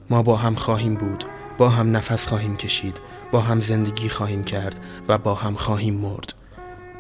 ما 0.09 0.23
با 0.23 0.35
هم 0.35 0.55
خواهیم 0.55 0.95
بود. 0.95 1.23
با 1.57 1.69
هم 1.69 1.97
نفس 1.97 2.27
خواهیم 2.27 2.57
کشید. 2.57 2.97
با 3.31 3.41
هم 3.41 3.61
زندگی 3.61 4.09
خواهیم 4.09 4.43
کرد 4.43 4.79
و 5.07 5.17
با 5.17 5.35
هم 5.35 5.55
خواهیم 5.55 5.93
مرد. 5.93 6.33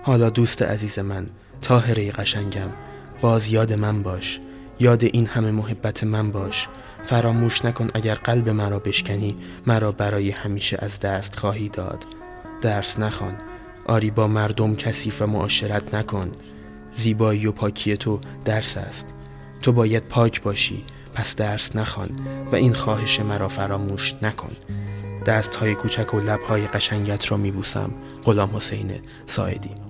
حالا 0.07 0.29
دوست 0.29 0.61
عزیز 0.61 0.99
من 0.99 1.27
تاهره 1.61 2.11
قشنگم 2.11 2.69
باز 3.21 3.51
یاد 3.51 3.73
من 3.73 4.03
باش 4.03 4.39
یاد 4.79 5.03
این 5.03 5.25
همه 5.25 5.51
محبت 5.51 6.03
من 6.03 6.31
باش. 6.31 6.67
فراموش 7.05 7.65
نکن 7.65 7.87
اگر 7.93 8.15
قلب 8.15 8.49
مرا 8.49 8.79
بشکنی 8.79 9.37
مرا 9.65 9.91
برای 9.91 10.29
همیشه 10.29 10.77
از 10.81 10.99
دست 10.99 11.35
خواهی 11.35 11.69
داد. 11.69 12.05
درس 12.61 12.99
نخوان 12.99 13.35
آری 13.85 14.11
با 14.11 14.27
مردم 14.27 14.75
کثیف 14.75 15.21
و 15.21 15.27
معاشرت 15.27 15.95
نکن. 15.95 16.31
زیبایی 16.95 17.47
و 17.47 17.51
پاکی 17.51 17.97
تو 17.97 18.19
درس 18.45 18.77
است. 18.77 19.05
تو 19.61 19.71
باید 19.71 20.03
پاک 20.03 20.41
باشی 20.41 20.83
پس 21.13 21.35
درس 21.35 21.75
نخوان 21.75 22.09
و 22.51 22.55
این 22.55 22.73
خواهش 22.73 23.19
مرا 23.19 23.47
فراموش 23.47 24.13
نکن. 24.21 24.51
دست 25.25 25.55
های 25.55 25.75
کوچک 25.75 26.13
و 26.13 26.19
لب 26.19 26.41
های 26.41 26.67
قشنگت 26.67 27.31
را 27.31 27.37
میبوسم 27.37 27.93
غلام 28.25 28.55
حسین 28.55 28.91
سایدی 29.25 29.86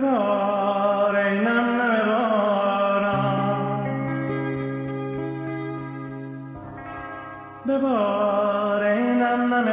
ببار 0.00 1.16
ای 1.16 1.38
نم 1.38 1.66
نم 1.80 2.06
باران 2.06 3.36
ببار 7.68 8.82
ای 8.82 9.14
نم 9.14 9.54
نم 9.54 9.68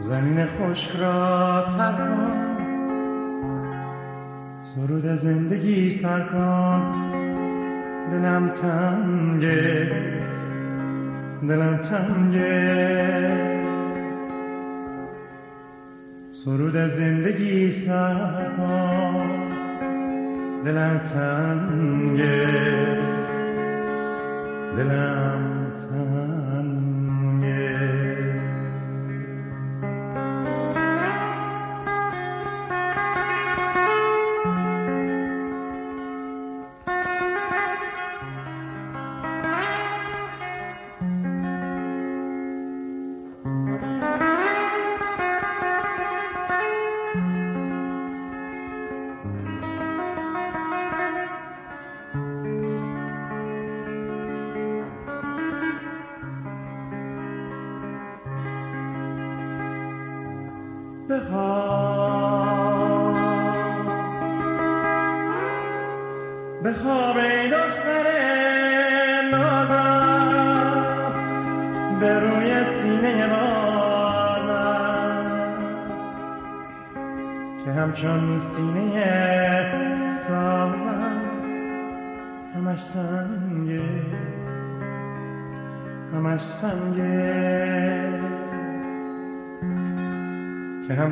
زمین 0.00 0.46
خشک 0.46 0.96
را 0.96 1.64
تر 1.78 1.92
کن. 1.92 2.36
سرود 4.62 5.06
زندگی 5.06 5.90
سر 5.90 6.20
کن. 6.20 6.82
دلم 8.10 8.48
تنگه 8.48 9.90
دلم 11.48 11.76
تنگه 11.76 12.87
سرود 16.68 16.86
زندگی 16.86 17.70
سر 17.70 18.50
کن 18.56 19.28
دلم 20.64 20.98
تنگه 20.98 22.46
دلم 24.76 25.72
تنگه 25.78 26.47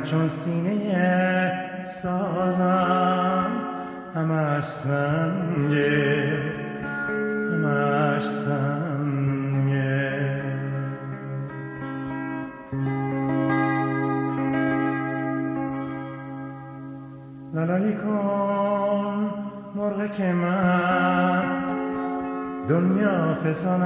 همچون 0.07 0.27
سینه 0.27 1.85
سازم 1.85 3.45
همش 4.15 4.63
سنگه 4.63 6.39
همش 7.51 8.23
سنگه 8.27 10.07
لالایی 17.53 17.95
کن 17.95 19.29
مرغ 19.75 20.11
که 20.11 20.33
من 20.33 21.43
دنیا 22.67 23.33
فسان 23.33 23.81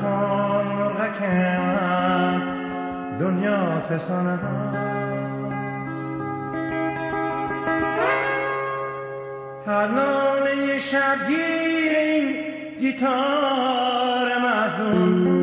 کن 0.00 0.66
مرغک 0.78 1.22
من 1.22 2.42
دنیا 3.18 3.80
فسان 3.80 4.26
است 4.26 6.10
هر 9.66 9.86
ناله 9.86 10.78
شبگیر 10.78 11.96
این 11.96 12.34
گیتار 12.78 14.38
محزون 14.42 15.38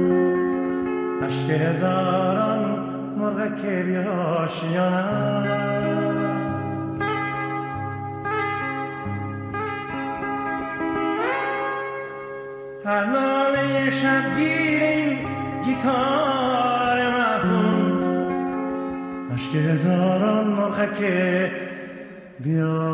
اشک 1.23 1.49
هزاران 1.49 2.79
مرغک 3.17 3.65
بیاشیان 3.65 4.93
است 4.93 5.94
اشک 19.55 19.67
هزاران 19.67 20.47
مرغک 20.47 20.99
بیاشیان 22.39 22.85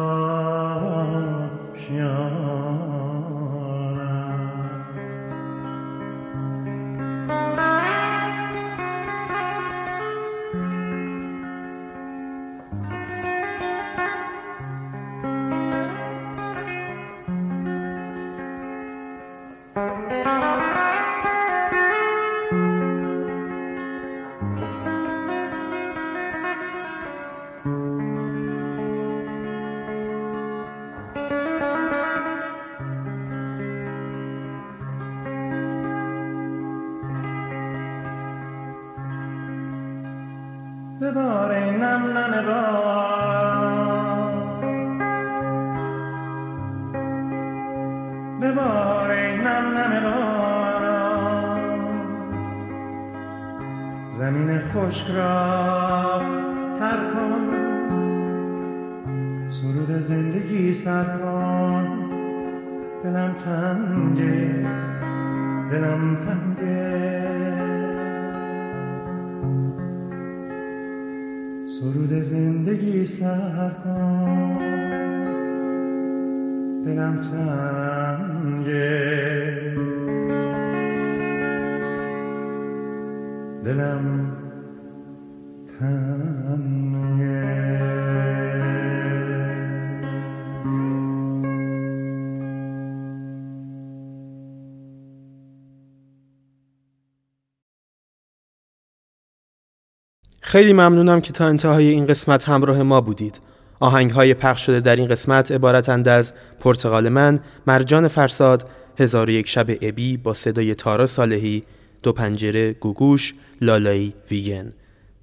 زندگی 60.71 60.83
سر 60.83 61.17
کن. 61.17 61.85
دلم 63.03 63.33
تنگه 63.33 64.65
دلم 65.71 66.15
تنگه. 66.15 67.53
سرود 71.65 72.21
زندگی 72.21 73.05
سر 73.05 73.71
کن. 73.83 74.57
دلم 76.85 77.21
تنگه. 77.21 78.91
دلم 83.63 84.31
تنگه. 85.79 86.80
خیلی 100.51 100.73
ممنونم 100.73 101.21
که 101.21 101.31
تا 101.31 101.45
انتهای 101.45 101.89
این 101.89 102.05
قسمت 102.05 102.49
همراه 102.49 102.83
ما 102.83 103.01
بودید. 103.01 103.41
آهنگ 103.79 104.09
های 104.09 104.33
پخش 104.33 104.65
شده 104.65 104.79
در 104.79 104.95
این 104.95 105.07
قسمت 105.07 105.51
عبارتند 105.51 106.07
از 106.07 106.33
پرتغال 106.59 107.09
من، 107.09 107.39
مرجان 107.67 108.07
فرساد، 108.07 108.69
هزار 108.99 109.29
یک 109.29 109.47
شب 109.47 109.65
ابی 109.81 110.17
با 110.17 110.33
صدای 110.33 110.75
تارا 110.75 111.05
صالحی، 111.05 111.63
دو 112.03 112.13
پنجره، 112.13 112.73
گوگوش، 112.73 113.33
لالایی، 113.61 114.13
ویگن. 114.31 114.69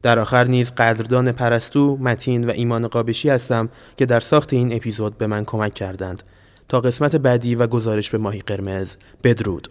در 0.03 0.19
آخر 0.19 0.45
نیز 0.45 0.73
قدردان 0.75 1.33
پرستو، 1.33 1.97
متین 2.01 2.47
و 2.47 2.51
ایمان 2.51 2.89
قابشی 2.89 3.29
هستم 3.29 3.69
که 3.97 4.07
در 4.07 4.21
ساخت 4.21 4.53
این 4.53 4.73
اپیزود 4.73 5.19
به 5.19 5.27
من 5.27 5.45
کمک 5.45 5.75
کردند. 5.75 6.23
تا 6.69 6.81
قسمت 6.81 7.17
بعدی 7.17 7.55
و 7.55 7.67
گزارش 7.67 8.11
به 8.11 8.19
ماهی 8.19 8.41
قرمز 8.41 8.97
بدرود 9.25 9.69